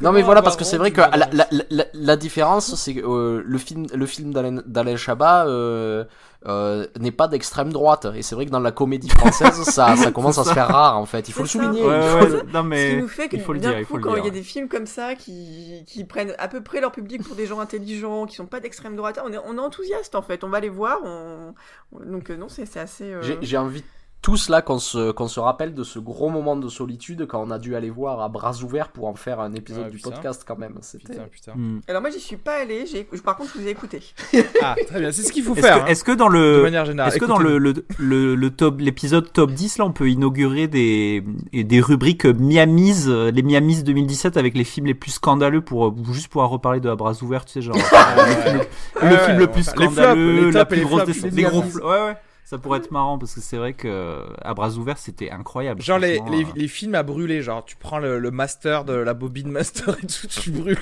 [0.00, 2.74] Non mais voilà parce que c'est vrai que la, bordel la, la, la- la différence
[2.74, 6.04] c'est que euh, le film le film d'Alain Chabat euh,
[6.46, 10.10] euh, n'est pas d'extrême droite et c'est vrai que dans la comédie française ça ça
[10.12, 11.52] commence à se faire rare en fait il faut le ça.
[11.58, 13.78] souligner Ouais, faut- ouais, non Ce qui nous fait que il faut le dire, d'un
[13.78, 16.34] il faut coup, le quand il y a des films comme ça qui, qui prennent
[16.38, 19.32] à peu près leur public pour des gens intelligents, qui sont pas d'extrême droite, on
[19.32, 20.42] est, on est enthousiaste en fait.
[20.44, 20.98] On va les voir.
[21.04, 21.54] On...
[21.92, 23.12] on- Donc non, c'est assez.
[23.12, 23.82] euh, J'ai j'ai envie
[24.20, 27.50] tous là qu'on se, qu'on se rappelle de ce gros moment de solitude quand on
[27.52, 30.10] a dû aller voir à bras ouverts pour en faire un épisode Ouais, du putain.
[30.10, 30.74] podcast quand même.
[30.80, 31.12] C'était.
[31.12, 31.52] Putain, putain.
[31.54, 31.80] Hmm.
[31.86, 32.84] Alors moi, j'y suis pas allé.
[32.86, 33.04] J'ai...
[33.04, 34.02] Par contre, je vous ai écouté.
[34.60, 35.78] Ah, très bien, c'est ce qu'il faut Est-ce faire.
[35.78, 37.10] que, hein, est-ce que dans de le manière générale.
[37.12, 40.66] Est-ce que dans le, le, le, le top, l'épisode top 10, là, on peut inaugurer
[40.66, 45.86] des, des rubriques Miamis, euh, les Miamis 2017 avec les films les plus scandaleux pour,
[45.86, 47.76] euh, juste pouvoir reparler de à bras ouverts, tu sais, genre,
[49.02, 51.62] le film le plus les flops, scandaleux, les la plus grosse les les gros.
[51.62, 52.16] Ouais, ouais.
[52.48, 55.82] Ça pourrait être marrant parce que c'est vrai que à bras ouverts, c'était incroyable.
[55.82, 56.48] Genre les, les, euh.
[56.56, 60.06] les films à brûler, genre tu prends le, le master de la bobine master et
[60.06, 60.78] tout, tu brûles.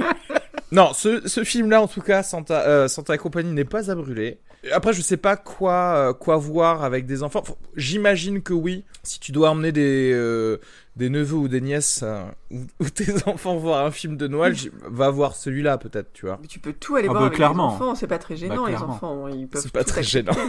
[0.70, 3.96] non, ce, ce film-là, en tout cas, Santa, euh, Santa et compagnie n'est pas à
[3.96, 4.38] brûler.
[4.72, 7.42] Après, je sais pas quoi, euh, quoi voir avec des enfants.
[7.74, 8.84] J'imagine que oui.
[9.02, 10.58] Si tu dois emmener des, euh,
[10.94, 12.22] des neveux ou des nièces euh,
[12.52, 16.38] ou, ou tes enfants voir un film de Noël, va voir celui-là peut-être, tu vois.
[16.40, 17.70] Mais tu peux tout aller Ah voir bah, avec clairement.
[17.70, 17.94] les enfants.
[17.96, 18.94] C'est pas très gênant, Bah, les clairement.
[18.94, 19.26] enfants.
[19.28, 20.30] Ils peuvent C'est pas très gênant.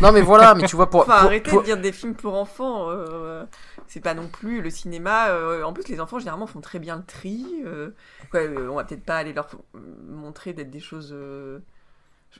[0.00, 1.02] Non mais voilà, mais tu vois pour.
[1.02, 2.86] Enfin, pour- arrêtez pour- de dire des films pour enfants.
[2.90, 3.44] euh,
[3.86, 5.28] c'est pas non plus le cinéma.
[5.30, 7.44] euh, en plus, les enfants généralement font très bien le tri.
[7.64, 7.90] euh,
[8.32, 9.48] ouais, euh, on va peut-être pas aller leur
[10.08, 11.58] montrer d'être des choses euh,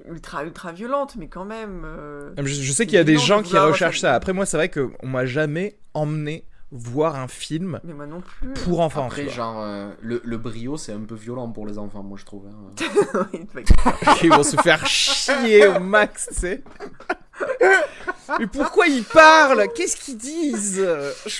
[0.07, 1.82] ultra ultra violentes, mais quand même.
[1.84, 4.14] euh, Je, je sais qu'il y a des gens qui recherchent ça.
[4.14, 6.46] Après, moi, c'est vrai qu'on m'a jamais emmené
[6.77, 8.53] voir un film Mais moi non plus.
[8.64, 9.07] pour enfants.
[9.07, 12.25] Après, genre, euh, le, le brio, c'est un peu violent pour les enfants, moi je
[12.25, 12.47] trouve.
[12.49, 13.27] hein.
[14.22, 16.64] Ils vont se faire chier au max, tu sais.
[18.39, 19.66] Mais pourquoi ils parlent?
[19.74, 20.85] Qu'est-ce qu'ils disent?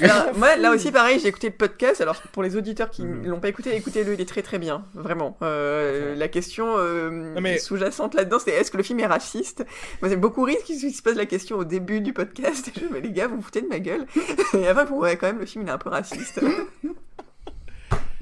[0.01, 2.01] Alors, moi, là aussi, pareil, j'ai écouté le podcast.
[2.01, 4.85] Alors, pour les auditeurs qui ne l'ont pas écouté, écoutez-le, il est très très bien,
[4.95, 5.37] vraiment.
[5.43, 9.65] Euh, la question euh, mais- sous-jacente là-dedans, c'est est-ce que le film est raciste?
[10.03, 12.69] Moi, c'est beaucoup rire qu'il se pose la question au début du podcast.
[12.69, 14.07] Et je mais les gars, vous vous foutez de ma gueule
[14.55, 16.41] Et après, bon, ouais, quand même, le film il est un peu raciste.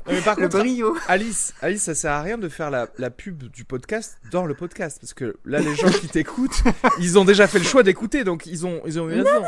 [0.07, 0.97] Non, mais par le contre, brio.
[1.09, 4.55] Alice, Alice, ça sert à rien de faire la, la pub du podcast dans le
[4.55, 6.63] podcast parce que là, les gens qui t'écoutent,
[7.01, 9.45] ils ont déjà fait le choix d'écouter, donc ils ont, ils ont eu raison.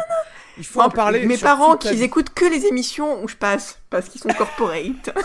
[0.57, 1.27] Il faut en parler.
[1.27, 5.17] Mes parents qui écoutent que les émissions où je passe parce qu'ils sont corporate.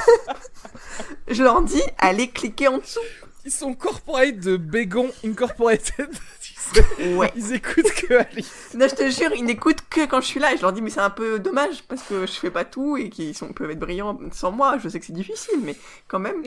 [1.28, 3.00] je leur dis, allez cliquer en dessous.
[3.46, 6.10] ils sont corporate de Bégon Incorporated.
[7.16, 7.32] Ouais.
[7.36, 8.51] Ils écoutent que Alice.
[8.76, 10.53] Non, je te jure, ils n'écoutent que quand je suis là.
[10.53, 12.97] Et je leur dis, mais c'est un peu dommage parce que je fais pas tout
[12.97, 14.78] et qu'ils sont, peuvent être brillants sans moi.
[14.84, 15.76] Je sais que c'est difficile, mais
[16.07, 16.43] quand même.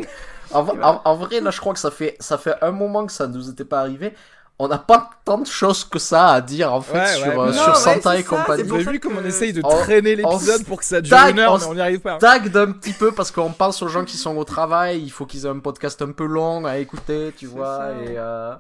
[0.53, 3.07] En, v- en- en vrai, là, je crois que ça fait, ça fait un moment
[3.07, 4.13] que ça nous était pas arrivé.
[4.59, 7.33] On n'a pas tant de choses que ça à dire, en fait, Ouais, sur, ouais.
[7.39, 8.63] euh, Non, sur ouais, Santa et ça, compagnie.
[8.63, 11.17] c'est Vous avez vu comme on essaye de On- traîner l'épisode pour que ça dure
[11.31, 12.19] une heure, on mais on n'y arrive pas.
[12.19, 15.27] Tag d'un petit peu parce qu'on pense aux gens qui sont au travail, il faut
[15.27, 17.91] qu'ils aient un podcast un peu long à écouter, tu vois, ça.
[18.05, 18.53] et euh,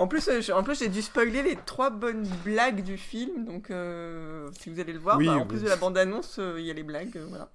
[0.00, 3.44] En plus, euh, je- en plus, j'ai dû spoiler les trois bonnes blagues du film.
[3.44, 5.44] Donc, euh, si vous allez le voir, Oui, bah, en oui.
[5.46, 7.16] plus de la bande-annonce, euh, il y a les blagues.
[7.16, 7.50] euh, voilà.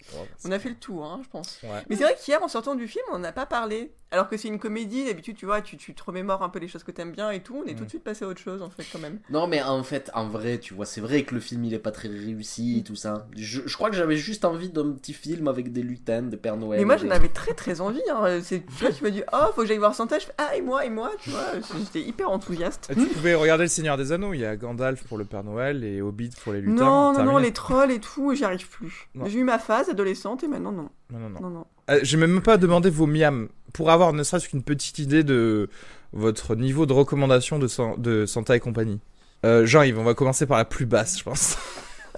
[0.45, 1.59] On a fait le tour, hein, je pense.
[1.63, 1.69] Ouais.
[1.89, 3.91] Mais c'est vrai qu'hier, en sortant du film, on n'a pas parlé.
[4.11, 6.67] Alors que c'est une comédie, d'habitude, tu vois, tu, tu te remémores un peu les
[6.69, 7.61] choses que t'aimes bien et tout.
[7.65, 7.77] On est Mm.
[7.77, 9.19] tout de suite passé à autre chose, en fait, quand même.
[9.29, 11.79] Non, mais en fait, en vrai, tu vois, c'est vrai que le film il est
[11.79, 13.27] pas très réussi, tout ça.
[13.35, 16.55] Je, je crois que j'avais juste envie d'un petit film avec des lutins, des Pères
[16.55, 16.79] Noël.
[16.79, 17.99] Mais moi, et j'en des- avais très très envie.
[18.09, 18.39] Hein.
[18.41, 20.19] C'est, tu vois, tu m'as dit, oh, faut que j'aille voir Santa.
[20.19, 21.45] Je fais, ah, et moi, et moi, tu vois.
[21.79, 22.87] J'étais hyper enthousiaste.
[22.91, 25.43] Ah, Tu pouvais regarder Le Seigneur des Anneaux, il y a Gandalf pour le Père
[25.43, 26.83] Noël et Hobbit pour les lutins.
[26.85, 29.07] Non, non, non, les trolls et tout, j'y arrive plus.
[29.25, 30.89] J'ai eu ma phase adolescente et maintenant, non.
[31.11, 31.39] Non, non, non.
[31.41, 31.65] Non, non.
[31.89, 35.69] Euh, J'ai même pas demandé vos miams pour avoir ne serait-ce qu'une petite idée de
[36.13, 38.99] votre niveau de recommandation de, San- de Santa et compagnie.
[39.45, 41.57] Euh, Jean-Yves, on va commencer par la plus basse, je pense.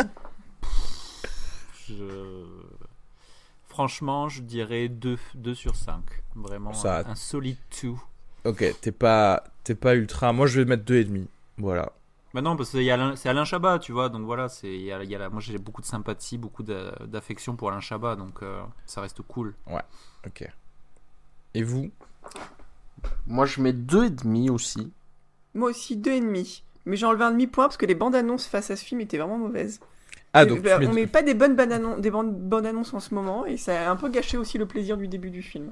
[1.88, 2.44] Je-
[3.68, 6.02] Franchement, je dirais 2, 2 sur 5.
[6.36, 7.92] Vraiment, Ça- un, un solide 2.
[8.46, 10.32] Ok, t'es pas, t'es pas ultra.
[10.34, 11.28] Moi, je vais mettre deux et demi.
[11.58, 11.92] Voilà.
[12.34, 15.04] Bah non, parce que Alain- c'est Alain Chabat, tu vois, donc voilà, c'est, y a,
[15.04, 18.44] y a la- moi j'ai beaucoup de sympathie, beaucoup d'a- d'affection pour Alain Chabat, donc
[18.44, 19.56] euh, ça reste cool.
[20.26, 20.48] Ok.
[21.56, 21.90] Et vous?
[23.26, 24.92] Moi, je mets deux et demi aussi.
[25.54, 26.64] Moi aussi, deux et demi.
[26.86, 29.18] Mais j'ai enlevé un demi-point parce que les bandes annonces face à ce film étaient
[29.18, 29.80] vraiment mauvaises.
[30.34, 32.94] Ah, donc bah, mets on met pas des bonnes bandes annonces, des bandes, bandes annonces
[32.94, 35.42] en ce moment et ça a un peu gâché aussi le plaisir du début du
[35.42, 35.72] film.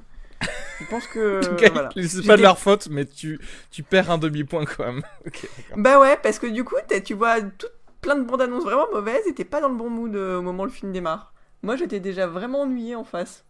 [0.80, 1.42] Je pense que.
[1.52, 1.90] Ok, voilà.
[1.96, 3.40] C'est pas de leur faute, mais tu,
[3.72, 5.02] tu perds un demi-point quand même.
[5.78, 7.68] Bah ouais, parce que du coup, tu vois tout,
[8.02, 10.42] plein de bandes annonces vraiment mauvaises et t'es pas dans le bon mood euh, au
[10.42, 11.34] moment où le film démarre.
[11.64, 13.46] Moi, j'étais déjà vraiment ennuyé en face.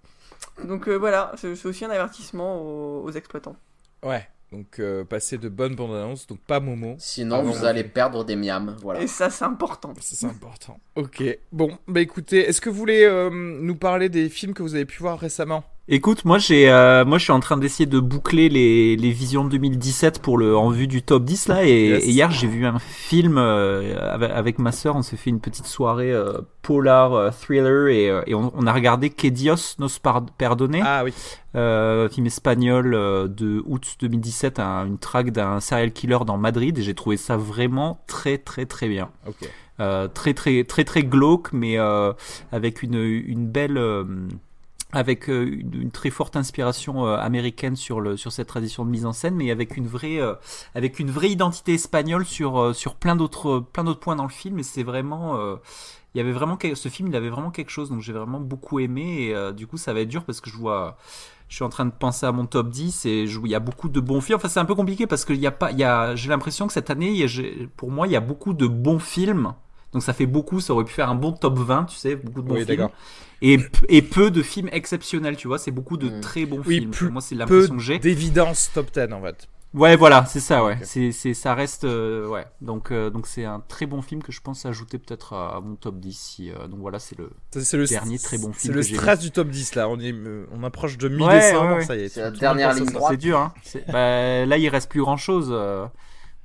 [0.64, 3.56] Donc euh, voilà, c'est aussi un avertissement aux, aux exploitants.
[4.04, 4.28] Ouais.
[4.52, 6.96] Donc euh, passez de bonnes bandes annonces, donc pas Momo.
[7.00, 8.76] Sinon, vous allez perdre des miams.
[8.82, 9.02] Voilà.
[9.02, 9.94] Et ça, c'est important.
[10.00, 10.80] Ça, c'est important.
[10.96, 11.24] Ok.
[11.52, 14.86] Bon, bah écoutez, est-ce que vous voulez euh, nous parler des films que vous avez
[14.86, 15.64] pu voir récemment?
[15.88, 19.44] Écoute, moi j'ai, euh, moi je suis en train d'essayer de boucler les, les visions
[19.44, 22.04] de 2017 pour le en vue du top 10 là et, Yes.
[22.06, 25.40] et hier j'ai vu un film euh, avec, avec ma sœur, on s'est fait une
[25.40, 29.76] petite soirée euh, polar euh, thriller et, euh, et on, on a regardé Que Dios
[29.78, 29.88] nos
[30.40, 31.14] perdone, Ah oui.
[31.56, 36.76] euh, film espagnol euh, de août 2017, un- une traque d'un serial killer dans Madrid
[36.80, 39.10] et j'ai trouvé ça vraiment très très très bien.
[39.28, 39.48] Ok.
[39.80, 42.12] Euh, très très très très glauque mais euh,
[42.52, 44.04] avec une, une belle euh,
[44.96, 49.06] avec euh, une, très forte inspiration euh, américaine sur le sur cette tradition de mise
[49.06, 50.36] en scène mais avec une vraie euh,
[50.74, 54.58] avec une vraie identité espagnole sur sur plein d'autres plein d'autres points dans le film
[54.58, 55.38] et c'est vraiment
[56.14, 58.80] il y avait vraiment ce film il avait vraiment quelque chose donc j'ai vraiment beaucoup
[58.80, 60.98] aimé et du coup ça va être dur parce que je vois
[61.50, 63.88] je suis en train de penser à mon top 10 et il y a beaucoup
[63.88, 64.38] de bons films.
[64.38, 66.66] Enfin, c'est un peu compliqué parce qu'il y a pas, il y a, j'ai l'impression
[66.66, 69.54] que cette année, il pour moi, il y a beaucoup de bons films.
[69.96, 72.42] Donc ça fait beaucoup, ça aurait pu faire un bon top 20, tu sais, beaucoup
[72.42, 72.76] de bons Oui, films.
[72.78, 72.92] d'accord.
[73.42, 76.20] Et, et peu de films exceptionnels, tu vois, c'est beaucoup de Mm.
[76.20, 76.92] très bons Oui, films.
[76.92, 77.98] plus- moi, c'est Peu l'impression que j'ai.
[78.00, 79.48] d'évidence top 10 en fait.
[79.74, 80.74] Ouais, voilà, c'est ça, ouais.
[80.74, 80.80] Ok.
[80.84, 82.46] C'est, c'est, ça reste, euh, ouais.
[82.62, 85.60] Donc, euh, donc c'est un très bon film que je pense ajouter peut-être à, à
[85.62, 86.18] mon top 10.
[86.18, 87.30] Si, euh, donc voilà, c'est le.
[87.52, 89.88] C'est le Dernier très bon C'est film le que j'ai stress du top 10 là.
[89.90, 91.70] On est, euh, on approche de Ouais, mi-décembre.
[91.72, 91.86] ouais, ouais.
[91.86, 92.10] Ça y est.
[92.10, 93.12] C'est la le dernière ligne droite.
[93.12, 93.54] C'est dur, hein.
[93.64, 95.54] C'est- bah, là, il reste plus grand chose.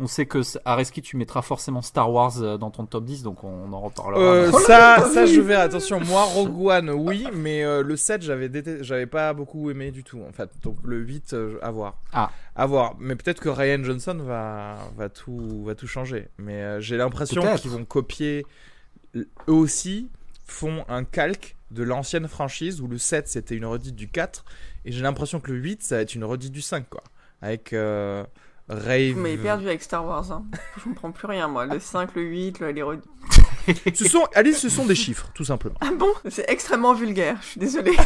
[0.01, 3.45] On sait que Areski, tu mettras forcément Star Wars euh, dans ton top 10, donc
[3.45, 4.21] on, en reparlera.
[4.21, 5.63] Euh, Mais- ça, ça, je verrai.
[5.63, 10.23] Attention, moi, Rogue One, oui, mais euh, le 7, j'avais pas beaucoup aimé du tout,
[10.27, 10.51] en fait.
[10.63, 11.99] Donc le 8, euh, à voir.
[12.15, 12.31] Ah.
[12.57, 12.97] À voir.
[12.99, 16.29] Mais peut-être que Ryan Johnson va, va, tout, va tout changer.
[16.39, 18.47] Mais j'ai l'impression qu'ils vont copier.
[19.15, 20.09] Eux aussi
[20.47, 24.45] font un calque de l'ancienne franchise où le 7 c'était une redite du 4.
[24.87, 27.03] Et j'ai l'impression que le 8 ça va être une redite du 5, quoi.
[27.43, 28.25] Avec euh,
[28.71, 29.15] Rave.
[29.15, 30.31] Vous m'avez perdu avec Star Wars.
[30.31, 30.45] Hein.
[30.79, 31.67] Je comprends plus rien, moi.
[31.67, 32.83] Le 5, le 8, le, les...
[32.83, 33.01] re-
[33.95, 35.75] Ce sont, Alice, ce sont des chiffres, tout simplement.
[35.81, 36.13] Ah bon?
[36.29, 37.97] C'est extrêmement vulgaire, je suis désolée.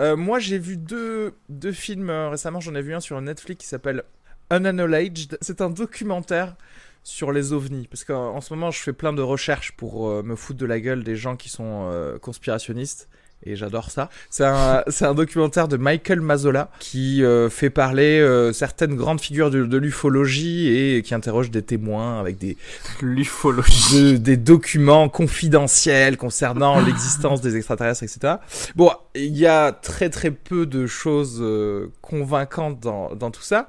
[0.00, 2.60] Euh, moi, j'ai vu deux, deux films euh, récemment.
[2.60, 4.04] J'en ai vu un sur Netflix qui s'appelle
[4.52, 5.36] Unacknowledged.
[5.40, 6.54] C'est un documentaire
[7.02, 7.88] sur les ovnis.
[7.88, 10.66] Parce qu'en en ce moment, je fais plein de recherches pour euh, me foutre de
[10.66, 13.08] la gueule des gens qui sont euh, conspirationnistes.
[13.46, 14.10] Et j'adore ça.
[14.30, 19.64] C'est un, documentaire de Michael Mazzola qui euh, fait parler euh, certaines grandes figures de,
[19.64, 22.56] de l'ufologie et qui interroge des témoins avec des,
[23.00, 23.94] L'ufologie.
[24.12, 28.34] de- des documents confidentiels concernant l'existence des extraterrestres, etc.
[28.74, 33.68] Bon, il y a très très peu de choses euh, convaincantes dans, dans tout ça,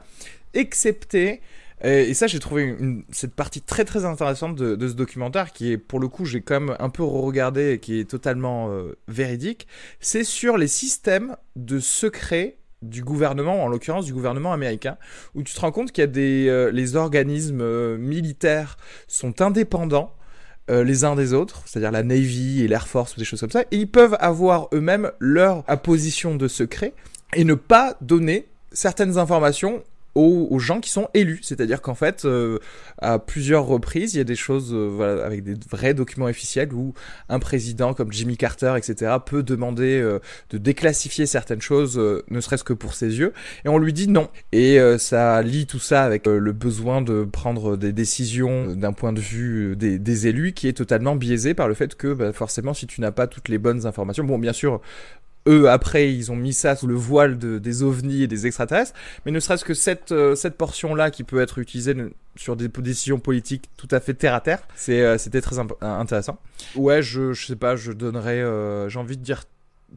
[0.55, 1.41] excepté,
[1.81, 2.77] et ça j'ai trouvé
[3.11, 6.41] cette partie très très intéressante de, de ce documentaire, qui est pour le coup j'ai
[6.41, 9.67] quand même un peu regardé et qui est totalement euh, véridique,
[9.99, 14.97] c'est sur les systèmes de secret du gouvernement, en l'occurrence du gouvernement américain,
[15.35, 18.77] où tu te rends compte qu'il y a des euh, les organismes euh, militaires
[19.07, 20.15] sont indépendants
[20.69, 23.51] euh, les uns des autres, c'est-à-dire la Navy et l'Air Force ou des choses comme
[23.51, 26.93] ça, et ils peuvent avoir eux-mêmes leur apposition de secret
[27.35, 29.83] et ne pas donner certaines informations
[30.15, 31.39] aux, gens qui sont élus.
[31.41, 32.59] C'est-à-dire qu'en fait, euh,
[32.99, 36.93] à plusieurs reprises, il y a des choses euh, avec des vrais documents officiels où
[37.29, 41.97] un président comme Jimmy Carter, etc., peut demander euh, de déclassifier certaines choses,
[42.29, 43.33] ne serait-ce que pour ses yeux,
[43.65, 44.29] et on lui dit non.
[44.51, 49.21] Et ça lie tout ça avec le besoin de prendre des décisions d'un point de
[49.21, 52.87] vue des, des élus qui est totalement biaisé par le fait que bah, forcément, si
[52.87, 54.81] tu n'as pas toutes les bonnes informations, bon, bien sûr,
[55.49, 58.93] eux, après, ils ont mis ça sous le voile de, des ovnis et des extraterrestres,
[59.25, 61.95] mais ne serait-ce que cette, euh, cette portion-là qui peut être utilisée
[62.35, 66.39] sur des décisions politiques tout à fait terre à terre, euh, c'était très euh, intéressant.
[66.75, 68.43] Ouais, je, je sais pas, je donnerais,
[68.89, 69.43] j'ai envie de dire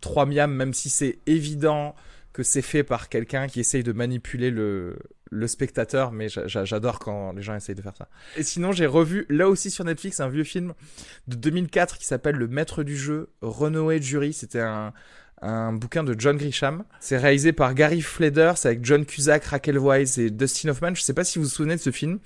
[0.01, 1.95] 3 miams, même si c'est évident
[2.33, 4.97] que c'est fait par quelqu'un qui essaye de manipuler le,
[5.31, 8.09] le spectateur, mais j'a- j'a- j'adore quand les gens essayent de faire ça.
[8.39, 10.73] Et sinon, j'ai revu, là aussi sur Netflix, un vieux film
[11.29, 14.33] de 2004 qui s'appelle Le Maître du Jeu, Renoé Jury.
[14.33, 14.95] C'était un,
[15.43, 16.85] un bouquin de John Grisham.
[17.01, 20.95] C'est réalisé par Gary Fleder, c'est avec John Cusack, Raquel Wise et Dustin Hoffman.
[20.95, 22.19] Je sais pas si vous vous souvenez de ce film.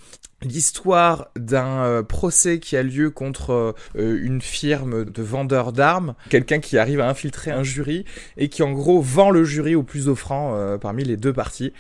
[0.42, 6.60] L'histoire d'un euh, procès qui a lieu contre euh, une firme de vendeurs d'armes, quelqu'un
[6.60, 8.04] qui arrive à infiltrer un jury
[8.36, 11.72] et qui en gros vend le jury au plus offrant euh, parmi les deux parties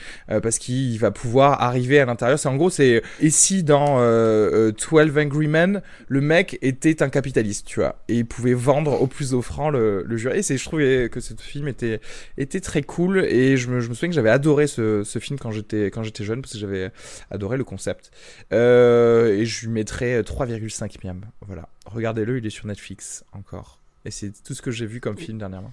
[0.42, 2.38] parce qu'il va pouvoir arriver à l'intérieur.
[2.38, 7.08] C'est en gros c'est ici dans euh, euh, 12 Angry Men, le mec était un
[7.08, 10.38] capitaliste, tu vois, et il pouvait vendre au plus offrant le, le jury.
[10.38, 12.00] Et c'est je trouvais que ce film était
[12.38, 15.38] était très cool et je me, je me souviens que j'avais adoré ce, ce film
[15.38, 16.90] quand j'étais quand j'étais jeune parce que j'avais
[17.30, 18.10] adoré le concept.
[18.52, 21.22] Euh, et je lui mettrais 3,5 miam.
[21.46, 23.80] Voilà, regardez-le, il est sur Netflix encore.
[24.04, 25.72] Et c'est tout ce que j'ai vu comme film dernièrement.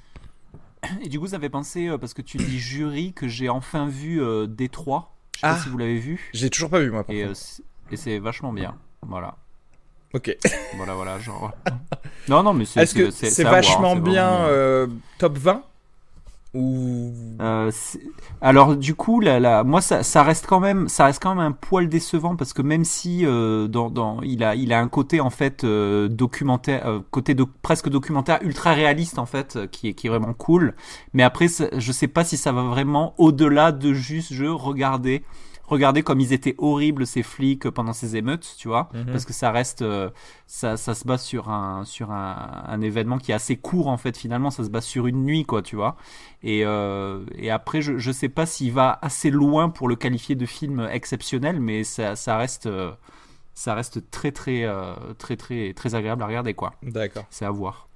[1.02, 3.88] Et du coup, ça fait penser, euh, parce que tu dis jury, que j'ai enfin
[3.88, 5.16] vu euh, Détroit.
[5.36, 5.54] Je sais Ah.
[5.54, 6.30] pas si vous l'avez vu.
[6.34, 7.04] J'ai toujours pas vu moi.
[7.04, 8.76] par Et, euh, c'est- et c'est vachement bien.
[9.02, 9.38] Voilà.
[10.14, 10.36] Ok.
[10.76, 11.20] Voilà, voilà.
[11.20, 11.52] Genre.
[12.28, 12.82] non, non, mais c'est.
[12.82, 14.88] Est-ce que c'est- voir, vachement bien euh,
[15.20, 15.64] top 20
[16.54, 17.72] ou Euh,
[18.42, 21.44] alors du coup, là, là, moi ça, ça reste quand même, ça reste quand même
[21.46, 24.88] un poil décevant parce que même si euh, dans, dans, il a, il a un
[24.88, 29.68] côté en fait euh, documentaire, euh, côté de, presque documentaire ultra réaliste en fait, euh,
[29.68, 30.76] qui est, qui est vraiment cool.
[31.14, 35.24] Mais après, je sais pas si ça va vraiment au-delà de juste je regardais,
[35.64, 39.06] regarder comme ils étaient horribles ces flics pendant ces émeutes, tu vois, Mhm.
[39.06, 40.10] parce que ça reste, euh,
[40.46, 43.98] ça, ça se base sur un, sur un, un événement qui est assez court en
[43.98, 44.18] fait.
[44.18, 45.96] Finalement, ça se base sur une nuit, quoi, tu vois.
[46.44, 50.36] Et, euh, et après, je, je sais pas s'il va assez loin pour le qualifier
[50.36, 52.92] de film exceptionnel, mais ça, ça reste, euh,
[53.54, 56.74] ça reste très très euh, très très très agréable à regarder, quoi.
[56.84, 57.26] D'accord.
[57.30, 57.88] C'est à voir.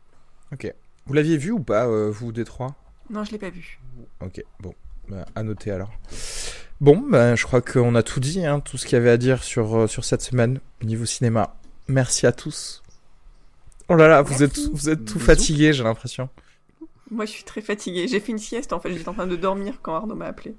[0.54, 0.74] Ok.
[1.06, 2.76] Vous l'aviez vu ou pas, euh, vous des trois
[3.10, 3.80] Non, je l'ai pas vu.
[4.22, 4.42] Ok.
[4.62, 4.74] Bon,
[5.10, 5.92] bah, à noter alors.
[6.80, 9.18] Bon, bah, je crois qu'on a tout dit, hein, tout ce qu'il y avait à
[9.18, 11.56] dire sur, euh, sur cette semaine au niveau cinéma.
[11.88, 12.84] Merci à tous.
[13.90, 15.26] Oh là là, vous êtes, vous êtes tout Bisous.
[15.26, 16.30] fatigués, j'ai l'impression.
[17.10, 18.08] Moi, je suis très fatiguée.
[18.08, 18.92] J'ai fait une sieste en fait.
[18.94, 20.56] J'étais en train de dormir quand Arnaud m'a appelé.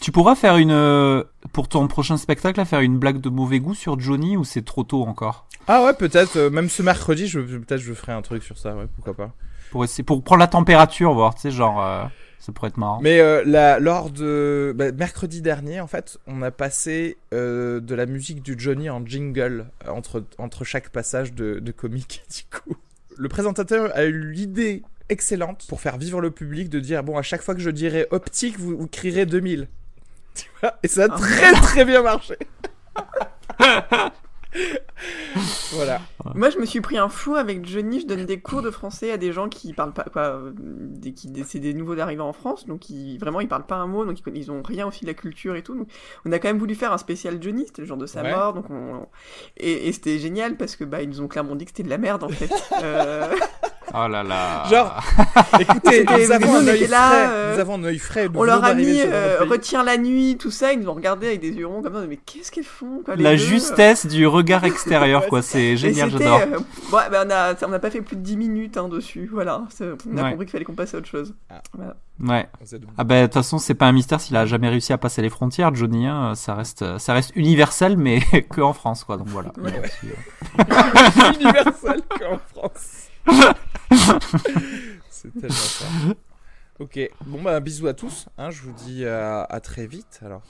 [0.00, 3.74] Tu pourras faire une euh, pour ton prochain spectacle, faire une blague de mauvais goût
[3.74, 5.46] sur Johnny ou c'est trop tôt encore?
[5.66, 8.74] Ah ouais, peut-être, euh, même ce mercredi, je, peut-être je ferai un truc sur ça,
[8.74, 9.30] ouais, pourquoi pas.
[9.70, 12.04] pour essayer, pour prendre la température, voir, tu sais, genre, euh,
[12.40, 13.00] ça pourrait être marrant.
[13.02, 17.94] Mais euh, la- lors de bah, mercredi dernier, en fait, on a passé euh, de
[17.94, 22.22] la musique du Johnny en jingle euh, entre, entre chaque passage de, de comique.
[22.30, 22.76] Du coup,
[23.16, 27.22] le présentateur a eu l'idée excellente pour faire vivre le public de dire bon, à
[27.22, 29.66] chaque fois que je dirai optique, vous, vous crierez 2000.
[30.34, 31.16] Tu vois Et ça a Ah.
[31.18, 32.36] très très bien marché.
[35.72, 36.00] voilà.
[36.34, 38.00] Moi, je me suis pris un fou avec Johnny.
[38.00, 41.30] Je donne des cours de français à des gens qui parlent pas, quoi, des, qui,
[41.46, 44.18] c'est des nouveaux arrivants en France, donc ils, vraiment ils parlent pas un mot, donc
[44.26, 45.74] ils, ils ont rien aussi de la culture et tout.
[45.76, 45.88] Donc,
[46.24, 48.32] on a quand même voulu faire un spécial Johnny, c'était le jour de sa Ouais.
[48.32, 49.06] mort, donc on,
[49.58, 51.90] et, et c'était génial parce que bah ils nous ont clairement dit que c'était de
[51.90, 52.50] la merde en fait.
[52.82, 53.34] Euh,
[53.94, 54.64] Oh là là.
[54.70, 55.00] Genre,
[55.60, 58.28] Écoutez, C'était- nous avons, un œil frais, euh, nous avons un œil frais.
[58.28, 61.26] nous on leur a mis euh, retiens la nuit, tout ça, ils nous ont regardé
[61.28, 64.06] avec des yeux ronds comme ça, mais qu'est-ce qu'elles font quoi, les La deux justesse
[64.06, 65.42] du regard extérieur, quoi.
[65.42, 66.40] C'est génial, c'était, j'adore.
[66.40, 69.28] euh, ouais, bah, on a, on n'a pas fait plus de 10 minutes hein, dessus,
[69.32, 69.62] voilà.
[69.80, 70.30] On a Ouais.
[70.32, 71.34] compris qu'il fallait qu'on passe à autre chose.
[72.20, 72.48] Ouais.
[72.60, 74.92] Vous êtes- Ah ben de toute façon c'est pas un mystère s'il a jamais réussi
[74.92, 78.18] à passer les frontières Johnny hein, ça reste ça reste universel mais
[78.50, 79.52] que en France quoi donc voilà.
[79.56, 79.70] Ouais.
[80.58, 83.54] A euh, universel qu'en France.
[85.10, 85.84] C'est tellement ça.
[86.78, 88.26] Ok, bon bah bisous à tous.
[88.38, 90.42] Hein, je vous dis à, à très vite alors.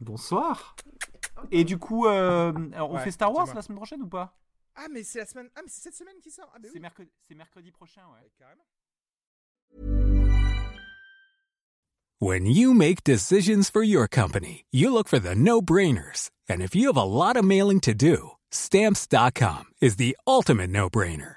[0.00, 0.76] Bonsoir.
[1.50, 3.56] Et du coup euh, on Ouais, fait Star Wars dis-moi.
[3.56, 4.34] la semaine prochaine ou pas?
[4.76, 5.48] Ah mais c'est la semaine.
[5.56, 6.50] Ah mais c'est cette semaine qui sort.
[6.54, 8.30] Ah, mais C'est mercredi c'est mercredi prochain ouais.
[8.38, 8.64] carrément.
[12.20, 16.30] When you make decisions for your company, you look for the no brainers.
[16.48, 20.90] And if you have a lot of mailing to do, stamps.com is the ultimate no
[20.90, 21.36] brainer.